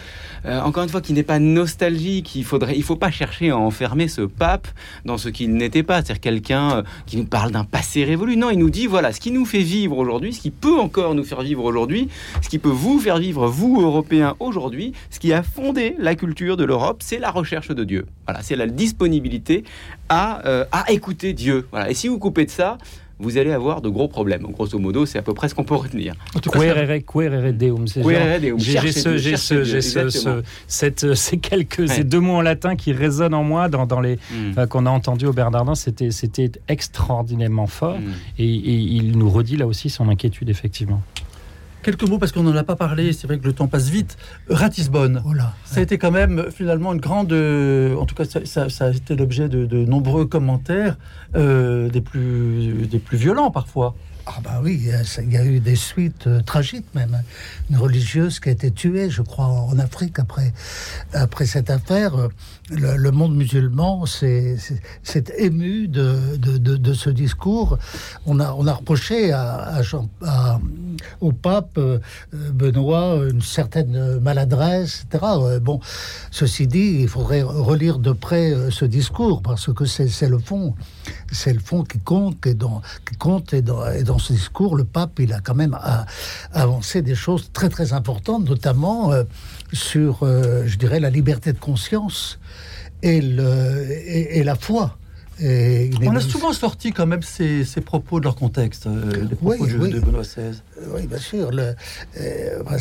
euh, 0.45 0.61
encore 0.61 0.83
une 0.83 0.89
fois, 0.89 1.01
qui 1.01 1.13
n'est 1.13 1.23
pas 1.23 1.39
nostalgique. 1.39 2.35
Il 2.35 2.43
faudrait, 2.43 2.75
il 2.75 2.83
faut 2.83 2.95
pas 2.95 3.11
chercher 3.11 3.49
à 3.49 3.57
enfermer 3.57 4.07
ce 4.07 4.21
pape 4.21 4.67
dans 5.05 5.17
ce 5.17 5.29
qu'il 5.29 5.53
n'était 5.53 5.83
pas, 5.83 5.97
c'est-à-dire 5.97 6.21
quelqu'un 6.21 6.77
euh, 6.77 6.83
qui 7.05 7.17
nous 7.17 7.25
parle 7.25 7.51
d'un 7.51 7.63
passé 7.63 8.03
révolu. 8.03 8.37
Non, 8.37 8.49
il 8.49 8.59
nous 8.59 8.69
dit 8.69 8.87
voilà 8.87 9.11
ce 9.11 9.19
qui 9.19 9.31
nous 9.31 9.45
fait 9.45 9.61
vivre 9.61 9.97
aujourd'hui, 9.97 10.33
ce 10.33 10.41
qui 10.41 10.51
peut 10.51 10.79
encore 10.79 11.15
nous 11.15 11.23
faire 11.23 11.41
vivre 11.41 11.63
aujourd'hui, 11.63 12.09
ce 12.41 12.49
qui 12.49 12.59
peut 12.59 12.69
vous 12.69 12.99
faire 12.99 13.17
vivre 13.17 13.47
vous 13.47 13.81
Européens 13.81 14.35
aujourd'hui, 14.39 14.93
ce 15.09 15.19
qui 15.19 15.33
a 15.33 15.43
fondé 15.43 15.95
la 15.99 16.15
culture 16.15 16.57
de 16.57 16.63
l'Europe, 16.63 17.01
c'est 17.03 17.19
la 17.19 17.31
recherche 17.31 17.69
de 17.69 17.83
Dieu. 17.83 18.05
Voilà, 18.25 18.41
c'est 18.41 18.55
la 18.55 18.67
disponibilité 18.67 19.63
à, 20.09 20.41
à 20.71 20.91
écouter 20.91 21.33
Dieu. 21.33 21.67
Voilà, 21.71 21.89
et 21.89 21.93
si 21.93 22.07
vous 22.13 22.19
coupez 22.19 22.45
de 22.45 22.51
ça, 22.51 22.77
vous 23.19 23.37
allez 23.37 23.51
avoir 23.51 23.81
de 23.81 23.89
gros 23.89 24.07
problèmes. 24.07 24.43
Grosso 24.51 24.77
modo, 24.77 25.05
c'est 25.05 25.17
à 25.17 25.21
peu 25.21 25.33
près 25.33 25.49
ce 25.49 25.55
qu'on 25.55 25.63
peut 25.63 25.75
retenir. 25.75 26.13
deum. 27.53 27.87
J'ai 28.59 28.77
ces 31.15 31.37
quelques, 31.37 31.89
ces 31.89 32.03
deux 32.03 32.19
mots 32.19 32.35
en 32.35 32.41
latin 32.41 32.75
qui 32.75 32.91
résonnent 32.93 33.33
en 33.33 33.43
moi 33.43 33.69
dans, 33.69 33.85
dans 33.85 34.01
les, 34.01 34.17
mm. 34.31 34.67
qu'on 34.67 34.85
a 34.85 34.89
entendu 34.89 35.25
au 35.25 35.33
Bernardin. 35.33 35.75
C'était, 35.75 36.11
c'était 36.11 36.51
extraordinairement 36.67 37.67
fort. 37.67 37.99
Mm. 37.99 38.11
et, 38.39 38.45
il 38.45 39.17
nous 39.17 39.29
redit 39.29 39.57
là 39.57 39.67
aussi 39.67 39.89
son 39.89 40.09
inquiétude, 40.09 40.49
effectivement. 40.49 41.01
Quelques 41.83 42.07
mots 42.07 42.17
parce 42.17 42.31
qu'on 42.31 42.43
n'en 42.43 42.55
a 42.55 42.63
pas 42.63 42.77
parlé, 42.77 43.11
c'est 43.11 43.27
vrai 43.27 43.37
que 43.39 43.45
le 43.45 43.51
temps 43.51 43.67
passe 43.67 43.89
vite. 43.89 44.17
Ratisbonne, 44.49 45.21
ça 45.65 45.81
a 45.81 45.83
été 45.83 45.97
quand 45.97 46.11
même 46.11 46.45
finalement 46.49 46.93
une 46.93 47.01
grande... 47.01 47.33
Euh, 47.33 47.95
en 47.97 48.05
tout 48.05 48.15
cas, 48.15 48.23
ça, 48.23 48.85
a 48.85 48.89
été 48.89 49.17
l'objet 49.17 49.49
de, 49.49 49.85
nombreux 49.85 50.25
commentaires, 50.25 50.97
euh, 51.35 51.89
des, 51.89 51.99
plus, 51.99 52.87
des 52.87 52.99
plus 52.99 53.17
violents 53.17 53.51
parfois. 53.51 53.95
Ah 54.25 54.39
bah 54.41 54.61
oui, 54.63 54.89
il 55.17 55.31
y 55.33 55.37
a 55.37 55.43
eu 55.43 55.59
des 55.59 55.75
suites 55.75 56.27
euh, 56.27 56.41
tragiques 56.41 56.85
même. 56.95 57.21
Une 57.69 57.77
religieuse 57.77 58.39
qui 58.39 58.47
a 58.47 58.51
été 58.53 58.71
tuée, 58.71 59.09
je 59.09 59.21
crois, 59.21 59.47
en 59.47 59.77
Afrique 59.79 60.17
après, 60.17 60.53
après 61.11 61.45
cette 61.45 61.69
affaire. 61.69 62.29
Le, 62.69 63.11
monde 63.11 63.35
musulman 63.35 64.05
s'est 64.05 64.55
ému 65.37 65.89
de, 65.89 66.37
de, 66.37 66.57
de, 66.57 66.93
ce 66.93 67.09
discours. 67.09 67.77
On 68.25 68.39
a, 68.39 68.53
on 68.53 68.65
a 68.65 68.73
reproché 68.73 69.33
à, 69.33 69.81
à, 70.25 70.59
au 71.19 71.33
pape 71.33 71.77
euh, 71.77 71.99
Benoît 72.31 73.19
une 73.29 73.41
certaine 73.41 74.19
maladresse, 74.19 75.05
etc. 75.05 75.25
Euh, 75.37 75.59
bon, 75.59 75.81
ceci 76.31 76.65
dit, 76.65 76.99
il 77.01 77.09
faudrait 77.09 77.41
relire 77.41 77.99
de 77.99 78.13
près 78.13 78.53
ce 78.69 78.85
discours 78.85 79.41
parce 79.41 79.73
que 79.73 79.83
c'est 79.83 80.29
le 80.29 80.39
fond 80.39 80.75
c'est 81.31 81.53
le 81.53 81.59
fond 81.59 81.83
qui 81.83 81.99
compte, 81.99 82.45
et 82.45 82.53
dans, 82.53 82.81
qui 83.09 83.15
compte 83.17 83.53
et 83.53 83.61
dans, 83.61 83.89
et 83.89 84.03
dans, 84.03 84.19
ce 84.19 84.33
discours, 84.33 84.75
le 84.75 84.83
pape, 84.83 85.19
il 85.19 85.33
a 85.33 85.39
quand 85.39 85.55
même 85.55 85.77
avancé 86.51 87.01
des 87.01 87.15
choses 87.15 87.49
très 87.53 87.69
très 87.69 87.93
importantes, 87.93 88.47
notamment 88.47 89.11
euh, 89.11 89.23
sur, 89.71 90.19
euh, 90.23 90.63
je 90.65 90.77
dirais, 90.77 90.99
la 90.99 91.09
liberté 91.09 91.53
de 91.53 91.59
conscience 91.59 92.39
et, 93.01 93.21
le, 93.21 93.85
et, 93.89 94.43
la 94.43 94.55
foi. 94.55 94.97
Et 95.39 95.89
On 96.05 96.15
a 96.15 96.21
souvent 96.21 96.53
sorti 96.53 96.91
quand 96.91 97.07
même 97.07 97.23
ces, 97.23 97.65
ces 97.65 97.81
propos 97.81 98.19
de 98.19 98.25
leur 98.25 98.35
contexte, 98.35 98.87
euh, 98.87 99.27
les 99.29 99.35
propos 99.35 99.65
de, 99.65 99.87
de, 99.87 99.99
Benoît 99.99 100.21
XVI. 100.21 100.61
Oui, 100.93 101.07
bien 101.07 101.17
sûr. 101.17 101.51
Le, 101.51 101.75
bah, 102.63 102.77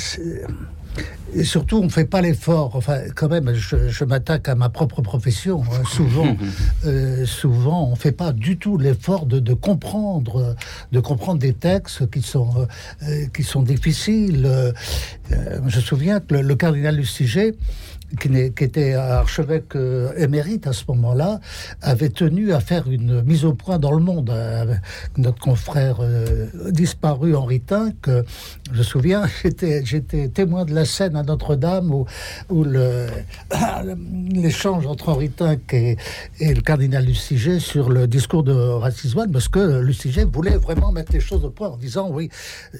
et 1.34 1.44
surtout, 1.44 1.78
on 1.78 1.84
ne 1.84 1.88
fait 1.88 2.04
pas 2.04 2.20
l'effort. 2.20 2.76
Enfin, 2.76 2.98
quand 3.14 3.28
même, 3.28 3.54
je, 3.54 4.04
m'attaque 4.04 4.48
à 4.48 4.54
ma 4.54 4.68
propre 4.68 5.00
profession. 5.00 5.62
Hein. 5.62 5.82
Souvent, 5.90 6.36
euh, 6.84 7.24
souvent, 7.24 7.86
on 7.86 7.92
ne 7.92 7.96
fait 7.96 8.12
pas 8.12 8.32
du 8.32 8.58
tout 8.58 8.76
l'effort 8.76 9.24
de, 9.24 9.54
comprendre, 9.54 10.54
de 10.92 11.00
comprendre 11.00 11.38
des 11.38 11.54
textes 11.54 12.10
qui 12.10 12.20
sont, 12.20 12.68
euh, 13.02 13.26
qui 13.34 13.44
sont 13.44 13.62
difficiles. 13.62 14.44
Euh, 14.44 14.72
je 15.30 15.76
me 15.76 15.82
souviens 15.82 16.20
que 16.20 16.34
le, 16.34 16.42
le 16.42 16.54
cardinal 16.54 16.96
Lustiger 16.96 17.54
qui, 18.18 18.64
était 18.64 18.94
archevêque 18.94 19.76
euh, 19.76 20.12
émérite 20.16 20.66
à 20.66 20.72
ce 20.72 20.84
moment-là, 20.88 21.40
avait 21.80 22.10
tenu 22.10 22.52
à 22.52 22.60
faire 22.60 22.88
une 22.88 23.22
mise 23.22 23.44
au 23.44 23.54
point 23.54 23.78
dans 23.78 23.92
le 23.92 24.02
monde. 24.02 24.30
Euh, 24.30 24.74
notre 25.16 25.38
confrère 25.38 25.98
euh, 26.00 26.48
disparu 26.70 27.34
Henri 27.34 27.60
Tinck, 27.60 28.08
je 28.72 28.78
me 28.78 28.82
souviens, 28.82 29.24
j'étais 29.84 30.28
témoin 30.28 30.64
de 30.64 30.74
la 30.74 30.84
scène 30.84 31.16
à 31.16 31.22
Notre-Dame 31.22 31.92
où, 31.92 32.06
où 32.50 32.64
l'échange 34.32 34.86
entre 34.86 35.08
Henri 35.10 35.30
Tinck 35.30 35.74
et, 35.74 35.96
le 36.40 36.60
cardinal 36.60 37.04
Luciger 37.04 37.60
sur 37.60 37.90
le 37.90 38.06
discours 38.06 38.42
de 38.42 38.52
Ratisbonne, 38.52 39.30
parce 39.30 39.48
que 39.48 39.80
Luciger 39.80 40.24
voulait 40.24 40.56
vraiment 40.56 40.92
mettre 40.92 41.12
les 41.12 41.20
choses 41.20 41.44
au 41.44 41.50
point 41.50 41.68
en 41.68 41.76
disant 41.76 42.08
oui, 42.10 42.28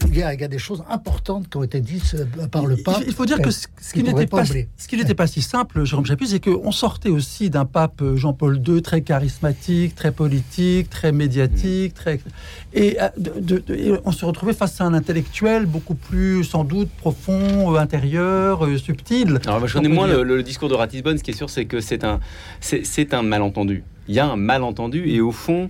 il 0.06 0.16
y 0.16 0.22
a, 0.22 0.34
il 0.34 0.40
y 0.40 0.44
a 0.44 0.48
des 0.48 0.58
choses 0.58 0.82
importantes 0.88 1.48
qui 1.48 1.56
ont 1.56 1.62
été 1.62 1.80
dites 1.80 2.16
par 2.50 2.66
le 2.66 2.76
pape. 2.76 3.02
Il 3.06 3.12
faut 3.12 3.26
dire 3.26 3.40
que 3.40 3.50
ce, 3.50 3.66
qui 3.92 4.02
n'était 4.02 4.26
pas, 4.26 4.44
ce 4.44 4.88
qui 4.88 4.96
n'était 4.96 5.14
pas 5.14 5.26
si 5.26 5.42
simple, 5.42 5.84
Jérôme 5.84 6.06
Chapuis, 6.06 6.28
c'est 6.28 6.40
qu'on 6.40 6.72
sortait 6.72 7.10
aussi 7.10 7.50
d'un 7.50 7.64
pape 7.64 8.02
Jean-Paul 8.14 8.62
II 8.66 8.82
très 8.82 9.02
charismatique, 9.02 9.94
très 9.94 10.12
politique, 10.12 10.90
très 10.90 11.12
médiatique, 11.12 11.94
très... 11.94 12.20
Et, 12.74 12.98
euh, 13.00 13.98
on 14.04 14.12
se 14.12 14.24
retrouvait 14.24 14.54
face 14.54 14.80
à 14.80 14.84
un 14.84 14.94
intellectuel 14.94 15.66
beaucoup 15.66 15.81
plus, 15.94 16.44
sans 16.44 16.64
doute, 16.64 16.88
profond, 16.90 17.74
euh, 17.74 17.78
intérieur, 17.78 18.64
euh, 18.64 18.78
subtil. 18.78 19.38
Alors, 19.46 19.66
je 19.66 19.74
connais 19.74 19.88
moins 19.88 20.06
le, 20.06 20.42
discours 20.42 20.68
de 20.68 20.74
Ratisbonne. 20.74 21.18
Ce 21.18 21.22
qui 21.22 21.30
est 21.30 21.34
sûr, 21.34 21.50
c'est 21.50 21.66
que 21.66 21.80
c'est 21.80 22.04
un, 22.04 22.20
c'est 22.60 23.14
un 23.14 23.22
malentendu. 23.22 23.84
Il 24.08 24.14
y 24.14 24.18
a 24.18 24.26
un 24.26 24.36
malentendu 24.36 25.08
et 25.08 25.20
au 25.20 25.32
fond, 25.32 25.68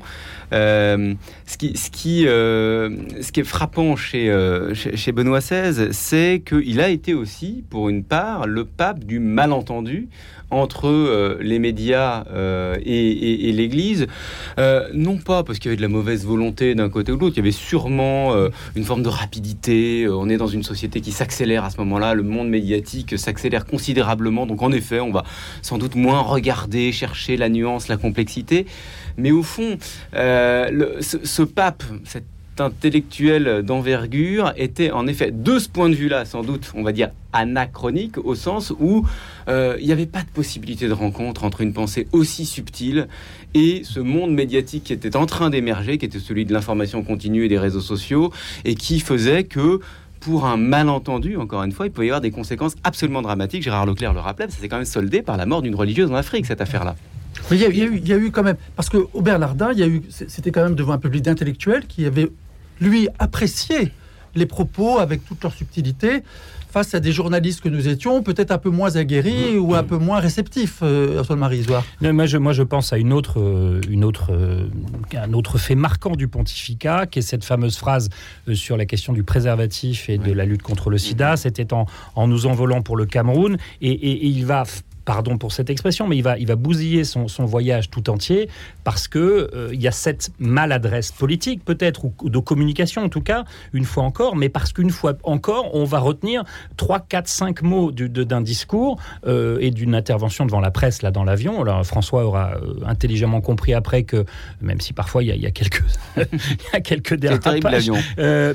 euh, 0.52 1.14
ce, 1.46 1.56
qui, 1.56 1.76
ce, 1.76 1.90
qui, 1.90 2.26
euh, 2.26 2.90
ce 3.20 3.32
qui 3.32 3.40
est 3.40 3.44
frappant 3.44 3.96
chez, 3.96 4.30
euh, 4.30 4.74
chez, 4.74 5.12
Benoît 5.12 5.40
XVI, 5.40 5.88
c'est 5.92 6.42
qu'il 6.46 6.80
a 6.80 6.90
été 6.90 7.14
aussi, 7.14 7.64
pour 7.70 7.88
une 7.88 8.04
part, 8.04 8.46
le 8.46 8.64
pape 8.64 9.04
du 9.04 9.18
malentendu 9.18 10.08
entre 10.50 11.38
les 11.40 11.58
médias 11.58 12.24
et, 12.84 13.48
et, 13.48 13.52
l'Église, 13.52 14.06
non 14.92 15.16
pas 15.16 15.44
parce 15.44 15.58
qu'il 15.58 15.70
y 15.70 15.72
avait 15.72 15.78
de 15.78 15.82
la 15.82 15.88
mauvaise 15.88 16.26
volonté 16.26 16.74
d'un 16.74 16.90
côté 16.90 17.10
ou 17.10 17.16
de 17.16 17.22
l'autre, 17.22 17.36
il 17.36 17.38
y 17.38 17.40
avait 17.40 17.52
sûrement 17.52 18.34
une 18.76 18.84
forme 18.84 19.02
de 19.02 19.08
rapidité, 19.08 20.06
on 20.10 20.28
est 20.28 20.36
dans 20.36 20.48
une 20.48 20.62
société 20.62 21.00
qui 21.00 21.10
s'accélère 21.10 21.64
à 21.64 21.70
ce 21.70 21.78
moment-là, 21.78 22.12
le 22.12 22.22
monde 22.22 22.50
médiatique 22.50 23.18
s'accélère 23.18 23.64
considérablement, 23.64 24.44
donc 24.44 24.60
en 24.60 24.72
effet, 24.72 25.00
on 25.00 25.10
va 25.10 25.24
sans 25.62 25.78
doute 25.78 25.94
moins 25.94 26.20
regarder, 26.20 26.92
chercher 26.92 27.38
la 27.38 27.48
nuance, 27.48 27.88
la 27.88 27.96
complexité, 27.96 28.21
mais 29.16 29.30
au 29.30 29.42
fond, 29.42 29.76
euh, 30.14 31.00
ce, 31.00 31.42
pape, 31.42 31.82
cet 32.04 32.24
intellectuel 32.58 33.62
d'envergure, 33.62 34.52
était 34.56 34.90
en 34.90 35.06
effet, 35.06 35.30
de 35.30 35.58
ce 35.58 35.68
point 35.68 35.88
de 35.88 35.94
vue-là, 35.94 36.24
sans 36.24 36.42
doute, 36.42 36.72
on 36.74 36.82
va 36.82 36.92
dire, 36.92 37.11
anachronique, 37.32 38.18
au 38.18 38.35
sens 38.35 38.72
où 38.78 39.06
euh, 39.48 39.76
il 39.80 39.87
n'y 39.87 39.92
avait 39.92 40.06
pas 40.06 40.20
de 40.20 40.28
possibilité 40.28 40.87
de 40.87 40.92
rencontre 40.92 41.44
entre 41.44 41.62
une 41.62 41.72
pensée 41.72 42.06
aussi 42.12 42.44
subtile 42.44 43.08
et 43.54 43.82
ce 43.85 44.00
monde 44.00 44.32
médiatique 44.32 44.85
qui 44.85 44.92
était 44.92 45.16
en 45.16 45.26
train 45.26 45.50
d'émerger, 45.50 45.98
qui 45.98 46.04
était 46.04 46.18
celui 46.18 46.44
de 46.44 46.52
l'information 46.52 47.02
continue 47.02 47.46
et 47.46 47.48
des 47.48 47.58
réseaux 47.58 47.80
sociaux, 47.80 48.32
et 48.64 48.74
qui 48.74 49.00
faisait 49.00 49.44
que 49.44 49.80
pour 50.20 50.46
un 50.46 50.56
malentendu, 50.56 51.37
encore 51.37 51.64
une 51.64 51.72
fois, 51.72 51.87
il 51.87 51.90
pouvait 51.90 52.06
y 52.06 52.11
avoir 52.11 52.20
des 52.20 52.30
conséquences 52.30 52.76
absolument 52.85 53.22
dramatiques. 53.22 53.62
Gérard 53.62 53.87
Leclerc 53.87 54.14
le 54.14 54.20
rappelait, 54.20 54.48
ça 54.48 54.58
s'est 54.58 54.68
quand 54.68 54.76
même 54.76 54.85
soldé 54.85 55.20
par 55.20 55.37
la 55.37 55.46
mort 55.46 55.62
d'une 55.62 55.74
religieuse 55.74 56.11
en 56.11 56.14
Afrique, 56.14 56.46
cette 56.46 56.61
affaire-là. 56.61 56.94
Il 57.50 57.58
y, 57.58 57.64
a, 57.64 57.68
il, 57.68 58.08
y 58.08 58.12
a 58.12 58.16
eu, 58.16 58.30
quand 58.30 58.42
même, 58.42 58.56
parce 58.76 58.88
que 58.88 58.98
au 59.12 59.22
Bernardin, 59.22 59.70
il 59.72 59.78
y 59.78 59.82
a 59.82 59.86
eu, 59.86 60.02
c'était 60.08 60.50
quand 60.50 60.62
même 60.62 60.74
devant 60.74 60.92
un 60.92 60.98
public 60.98 61.22
d'intellectuels 61.22 61.86
qui 61.86 62.06
avait, 62.06 62.30
lui, 62.80 63.08
apprécié 63.18 63.92
les 64.34 64.46
propos 64.46 64.98
avec 64.98 65.24
toute 65.26 65.42
leur 65.42 65.52
subtilité 65.52 66.22
face 66.72 66.94
à 66.94 67.00
des 67.00 67.12
journalistes 67.12 67.60
que 67.60 67.68
nous 67.68 67.86
étions, 67.86 68.22
peut-être 68.22 68.50
un 68.50 68.56
peu 68.56 68.70
moins 68.70 68.96
aguerris 68.96 69.58
ou 69.58 69.74
un 69.74 69.82
peu 69.82 69.98
moins 69.98 70.20
réceptifs, 70.20 70.78
euh, 70.82 71.20
Antoine 71.20 71.38
Marie 71.38 71.66
moi 72.00 72.24
je, 72.24 72.38
moi, 72.38 72.54
je 72.54 72.62
pense 72.62 72.94
à 72.94 72.98
une 72.98 73.12
autre, 73.12 73.40
euh, 73.40 73.78
une 73.90 74.04
autre, 74.04 74.32
euh, 74.32 74.68
un 75.14 75.34
autre 75.34 75.58
fait 75.58 75.74
marquant 75.74 76.16
du 76.16 76.28
pontificat, 76.28 77.04
qui 77.06 77.18
est 77.18 77.22
cette 77.22 77.44
fameuse 77.44 77.76
phrase 77.76 78.08
sur 78.54 78.78
la 78.78 78.86
question 78.86 79.12
du 79.12 79.22
préservatif 79.22 80.08
et 80.08 80.16
de 80.16 80.32
la 80.32 80.46
lutte 80.46 80.62
contre 80.62 80.88
le 80.88 80.96
sida. 80.96 81.36
C'était 81.36 81.74
en, 81.74 81.84
en 82.14 82.26
nous 82.26 82.46
envolant 82.46 82.80
pour 82.80 82.96
le 82.96 83.04
Cameroun, 83.04 83.58
et, 83.82 83.90
et 83.90 84.26
il 84.26 84.46
va 84.46 84.64
pardon 85.04 85.38
pour 85.38 85.52
cette 85.52 85.70
expression, 85.70 86.06
mais 86.06 86.16
il 86.16 86.22
va, 86.22 86.38
il 86.38 86.46
va 86.46 86.56
bousiller 86.56 87.04
son, 87.04 87.26
voyage 87.44 87.90
tout 87.90 88.08
entier 88.08 88.48
parce 88.84 89.08
que 89.08 89.50
euh, 89.54 89.70
il 89.72 89.82
y 89.82 89.88
a 89.88 89.92
cette 89.92 90.30
maladresse 90.38 91.10
politique 91.10 91.64
peut-être 91.64 92.04
ou 92.04 92.30
de 92.30 92.38
communication 92.38 93.02
en 93.02 93.08
tout 93.08 93.20
cas 93.20 93.44
une 93.72 93.84
fois 93.84 94.04
encore, 94.04 94.36
mais 94.36 94.48
parce 94.48 94.72
qu'une 94.72 94.90
fois 94.90 95.14
encore 95.24 95.74
on 95.74 95.84
va 95.84 95.98
retenir 95.98 96.44
3, 96.76 97.00
4, 97.00 97.28
5 97.28 97.62
mots 97.62 97.90
d'un 97.90 98.40
discours 98.40 98.98
euh, 99.26 99.58
et 99.60 99.70
d'une 99.70 99.94
intervention 99.94 100.46
devant 100.46 100.60
la 100.60 100.70
presse 100.70 101.02
là 101.02 101.10
dans 101.10 101.24
l'avion. 101.24 101.60
Alors 101.62 101.84
François 101.84 102.24
aura 102.24 102.54
euh, 102.54 102.74
intelligemment 102.86 103.40
compris 103.40 103.74
après 103.74 104.04
que 104.04 104.24
même 104.60 104.80
si 104.80 104.92
parfois 104.92 105.24
il 105.24 105.40
y 105.40 105.46
a, 105.46 105.50
quelques 105.50 105.82
il 106.16 106.22
y 106.72 106.76
a 106.76 106.80
quelques 106.80 107.14
dérapages, 107.22 107.90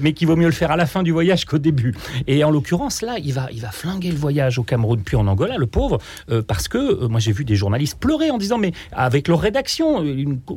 mais 0.02 0.14
qu'il 0.14 0.28
vaut 0.28 0.38
mieux 0.38 0.46
le 0.46 0.52
faire 0.52 0.72
à 0.72 0.78
la 0.78 0.86
fin 0.86 1.04
du 1.04 1.12
voyage 1.12 1.46
qu'au 1.46 1.58
début. 1.58 1.94
Et 2.28 2.44
en 2.44 2.52
l'occurrence 2.52 3.02
là, 3.02 3.18
il 3.22 3.34
va 3.34 3.50
il 3.52 3.62
va 3.62 3.72
flinguer 3.72 4.12
le 4.12 4.18
voyage 4.18 4.60
au 4.60 4.64
Cameroun 4.64 5.02
puis 5.04 5.18
en 5.18 5.28
Angola, 5.28 5.58
le 5.58 5.68
pauvre. 5.68 6.00
Euh, 6.38 6.42
parce 6.46 6.68
que 6.68 6.78
euh, 6.78 7.08
moi 7.08 7.20
j'ai 7.20 7.32
vu 7.32 7.46
des 7.46 7.56
journalistes 7.56 7.98
pleurer 8.00 8.32
en 8.32 8.38
disant 8.38 8.58
mais 8.58 8.72
avec 8.92 9.28
leur 9.28 9.40
rédaction, 9.40 10.04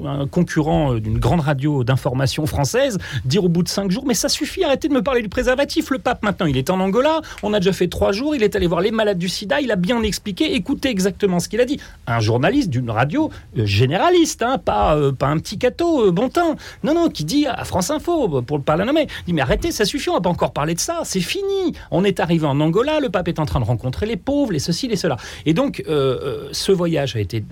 un 0.04 0.26
concurrent 0.26 0.94
euh, 0.94 1.00
d'une 1.00 1.18
grande 1.18 1.40
radio 1.40 1.84
d'information 1.84 2.46
française, 2.46 2.98
dire 3.24 3.44
au 3.44 3.48
bout 3.48 3.62
de 3.62 3.68
cinq 3.68 3.90
jours 3.90 4.04
mais 4.06 4.14
ça 4.14 4.28
suffit, 4.28 4.64
arrêtez 4.64 4.88
de 4.88 4.94
me 4.94 5.02
parler 5.02 5.22
du 5.22 5.28
préservatif. 5.28 5.90
Le 5.90 5.98
pape 5.98 6.22
maintenant 6.22 6.46
il 6.46 6.56
est 6.56 6.70
en 6.70 6.80
Angola, 6.80 7.20
on 7.42 7.52
a 7.52 7.60
déjà 7.60 7.72
fait 7.72 7.88
trois 7.88 8.12
jours, 8.12 8.34
il 8.34 8.42
est 8.42 8.56
allé 8.56 8.66
voir 8.66 8.80
les 8.80 8.90
malades 8.90 9.18
du 9.18 9.28
SIDA, 9.28 9.60
il 9.60 9.70
a 9.70 9.76
bien 9.76 10.02
expliqué, 10.02 10.54
écoutez 10.54 10.88
exactement 10.88 11.40
ce 11.40 11.48
qu'il 11.48 11.60
a 11.60 11.64
dit. 11.64 11.80
Un 12.06 12.20
journaliste 12.20 12.70
d'une 12.70 12.90
radio 12.90 13.30
généraliste, 13.56 14.42
hein, 14.42 14.58
pas 14.58 14.96
pas 15.18 15.26
un 15.26 15.38
petit 15.38 15.58
cateau 15.58 16.12
bon 16.12 16.28
teint, 16.28 16.56
non 16.82 16.94
non 16.94 17.08
qui 17.08 17.24
dit 17.24 17.46
à 17.46 17.64
France 17.64 17.90
Info 17.90 18.42
pour 18.42 18.58
ne 18.58 18.62
pas 18.62 18.76
la 18.76 18.84
nommer, 18.84 19.06
dit 19.26 19.32
mais 19.32 19.42
arrêtez 19.42 19.72
ça 19.72 19.84
suffit, 19.84 20.10
on 20.10 20.14
va 20.14 20.20
pas 20.20 20.30
encore 20.30 20.52
parler 20.52 20.74
de 20.74 20.80
ça, 20.80 21.00
c'est 21.04 21.20
fini. 21.20 21.72
On 21.90 22.04
est 22.04 22.20
arrivé 22.20 22.46
en 22.46 22.58
Angola, 22.60 23.00
le 23.00 23.08
pape 23.08 23.28
est 23.28 23.38
en 23.38 23.46
train 23.46 23.60
de 23.60 23.64
rencontrer 23.64 24.06
les 24.06 24.16
pauvres, 24.16 24.52
les 24.52 24.58
ceci, 24.58 24.88
les 24.88 24.96
cela. 24.96 25.16
Et 25.46 25.54
donc 25.54 25.69
donc, 25.70 25.84
euh, 25.86 26.18
euh, 26.20 26.48
ce 26.50 26.72
voyage 26.72 27.14
a 27.14 27.20
été 27.20 27.44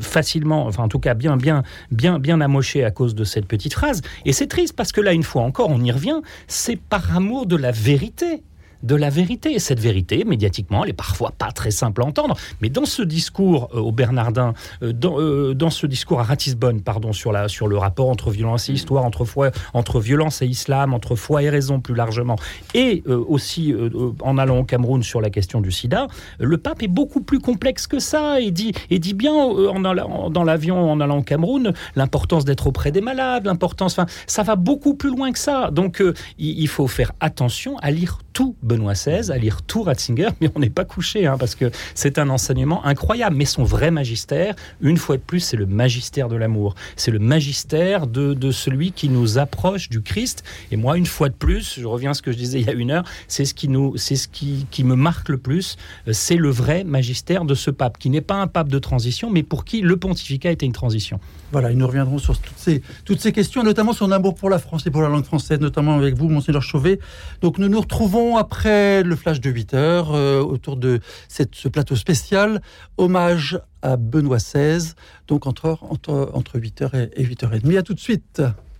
facilement, 0.00 0.64
enfin 0.66 0.84
en 0.84 0.88
tout 0.88 1.00
cas 1.00 1.14
bien, 1.14 1.36
bien, 1.36 1.64
bien, 1.90 2.20
bien 2.20 2.40
amoché 2.40 2.84
à 2.84 2.92
cause 2.92 3.16
de 3.16 3.24
cette 3.24 3.46
petite 3.46 3.74
phrase. 3.74 4.00
Et 4.24 4.32
c'est 4.32 4.46
triste 4.46 4.76
parce 4.76 4.92
que 4.92 5.00
là, 5.00 5.12
une 5.12 5.24
fois 5.24 5.42
encore, 5.42 5.68
on 5.68 5.82
y 5.82 5.90
revient, 5.90 6.20
c'est 6.46 6.76
par 6.76 7.16
amour 7.16 7.46
de 7.46 7.56
la 7.56 7.72
vérité 7.72 8.44
de 8.82 8.94
la 8.94 9.10
vérité. 9.10 9.52
Et 9.52 9.58
cette 9.58 9.80
vérité, 9.80 10.24
médiatiquement, 10.24 10.84
elle 10.84 10.90
est 10.90 10.94
parfois 10.94 11.32
pas 11.36 11.52
très 11.52 11.70
simple 11.70 12.02
à 12.02 12.06
entendre, 12.06 12.36
mais 12.60 12.68
dans 12.68 12.84
ce 12.84 13.02
discours 13.02 13.70
euh, 13.74 13.80
au 13.80 13.92
Bernardin, 13.92 14.54
euh, 14.82 14.92
euh, 15.04 15.54
dans, 15.54 15.70
ce 15.70 15.86
discours 15.86 16.20
à 16.20 16.24
Ratisbonne, 16.24 16.82
pardon, 16.82 17.12
sur, 17.12 17.32
la, 17.32 17.48
sur 17.48 17.68
le 17.68 17.76
rapport 17.76 18.08
entre 18.08 18.30
violence 18.30 18.68
et 18.68 18.72
histoire, 18.72 19.04
entre, 19.04 19.24
foi, 19.24 19.50
entre 19.74 20.00
violence 20.00 20.42
et 20.42 20.46
islam, 20.46 20.94
entre 20.94 21.16
foi 21.16 21.42
et 21.42 21.50
raison 21.50 21.80
plus 21.80 21.94
largement, 21.94 22.36
et 22.74 23.02
aussi 23.06 23.74
en 24.20 24.38
allant 24.38 24.58
au 24.58 24.64
Cameroun 24.64 25.02
sur 25.02 25.20
la 25.20 25.30
question 25.30 25.60
du 25.60 25.70
sida, 25.70 26.06
le 26.38 26.58
pape 26.58 26.82
est 26.82 26.88
beaucoup 26.88 27.20
plus 27.20 27.38
complexe 27.38 27.86
que 27.86 27.98
ça 27.98 28.40
et 28.40 28.50
dit, 28.50 28.72
et 28.90 28.98
dit 28.98 29.14
bien 29.14 29.32
en, 29.32 30.30
dans 30.30 30.44
l'avion 30.44 30.90
en 30.90 31.00
allant 31.00 31.18
au 31.18 31.22
Cameroun 31.22 31.72
l'importance 31.96 32.44
d'être 32.44 32.66
auprès 32.66 32.92
des 32.92 33.00
malades, 33.00 33.46
l'importance, 33.46 33.98
enfin, 33.98 34.06
ça 34.26 34.42
va 34.42 34.56
beaucoup 34.56 34.94
plus 34.94 35.10
loin 35.10 35.32
que 35.32 35.38
ça. 35.38 35.70
Donc 35.70 36.02
il, 36.38 36.60
il 36.60 36.68
faut 36.68 36.88
faire 36.88 37.12
attention 37.20 37.76
à 37.78 37.90
lire 37.90 38.18
tout 38.32 38.56
Benoît 38.62 38.94
XVI, 38.94 39.30
à 39.30 39.38
lire 39.38 39.62
tout 39.62 39.82
Ratzinger, 39.82 40.28
mais 40.40 40.50
on 40.54 40.60
n'est 40.60 40.70
pas 40.70 40.84
couché, 40.84 41.26
hein, 41.26 41.36
parce 41.38 41.54
que 41.54 41.70
c'est 41.94 42.18
un 42.18 42.28
enseignement 42.28 42.84
incroyable. 42.84 43.36
Mais 43.36 43.44
son 43.44 43.64
vrai 43.64 43.90
magistère, 43.90 44.54
une 44.80 44.96
fois 44.96 45.16
de 45.16 45.22
plus, 45.22 45.40
c'est 45.40 45.56
le 45.56 45.66
magistère 45.66 46.28
de 46.28 46.36
l'amour. 46.36 46.74
C'est 46.96 47.10
le 47.10 47.18
magistère 47.18 48.06
de, 48.06 48.34
de, 48.34 48.50
celui 48.50 48.92
qui 48.92 49.08
nous 49.08 49.38
approche 49.38 49.88
du 49.88 50.02
Christ. 50.02 50.44
Et 50.70 50.76
moi, 50.76 50.96
une 50.96 51.06
fois 51.06 51.28
de 51.28 51.34
plus, 51.34 51.78
je 51.78 51.86
reviens 51.86 52.10
à 52.10 52.14
ce 52.14 52.22
que 52.22 52.32
je 52.32 52.36
disais 52.36 52.60
il 52.60 52.66
y 52.66 52.70
a 52.70 52.74
une 52.74 52.90
heure, 52.90 53.04
c'est 53.28 53.44
ce 53.44 53.54
qui, 53.54 53.68
nous, 53.68 53.96
c'est 53.96 54.16
ce 54.16 54.28
qui, 54.28 54.66
qui 54.70 54.84
me 54.84 54.94
marque 54.94 55.28
le 55.28 55.38
plus. 55.38 55.76
C'est 56.10 56.36
le 56.36 56.50
vrai 56.50 56.84
magistère 56.84 57.44
de 57.44 57.54
ce 57.54 57.70
pape, 57.70 57.98
qui 57.98 58.10
n'est 58.10 58.20
pas 58.20 58.36
un 58.36 58.46
pape 58.46 58.68
de 58.68 58.78
transition, 58.78 59.30
mais 59.30 59.42
pour 59.42 59.64
qui 59.64 59.80
le 59.80 59.96
pontificat 59.96 60.50
était 60.50 60.66
une 60.66 60.72
transition. 60.72 61.20
Voilà, 61.52 61.70
et 61.70 61.74
nous 61.74 61.86
reviendrons 61.86 62.18
sur 62.18 62.38
toutes 62.38 62.56
ces, 62.56 62.82
toutes 63.04 63.20
ces 63.20 63.32
questions, 63.32 63.62
notamment 63.62 63.92
son 63.92 64.10
amour 64.10 64.34
pour 64.34 64.48
la 64.48 64.58
France 64.58 64.86
et 64.86 64.90
pour 64.90 65.02
la 65.02 65.08
langue 65.08 65.24
française, 65.24 65.60
notamment 65.60 65.94
avec 65.96 66.16
vous, 66.16 66.28
Monseigneur 66.28 66.62
Chauvet. 66.62 66.98
Donc 67.42 67.58
nous 67.58 67.68
nous 67.68 67.80
après 68.36 69.02
le 69.02 69.16
flash 69.16 69.40
de 69.40 69.50
8 69.50 69.74
heures 69.74 70.14
euh, 70.14 70.40
autour 70.40 70.76
de 70.76 71.00
cette, 71.28 71.54
ce 71.54 71.68
plateau 71.68 71.96
spécial, 71.96 72.62
hommage 72.96 73.60
à 73.82 73.96
Benoît 73.96 74.38
XVI, 74.38 74.92
donc 75.28 75.46
entre, 75.46 75.78
entre, 75.82 76.30
entre 76.34 76.58
8h 76.58 77.10
et 77.14 77.24
8h30. 77.24 77.78
À 77.78 77.82
tout 77.82 77.94
de 77.94 78.00
suite. 78.00 78.42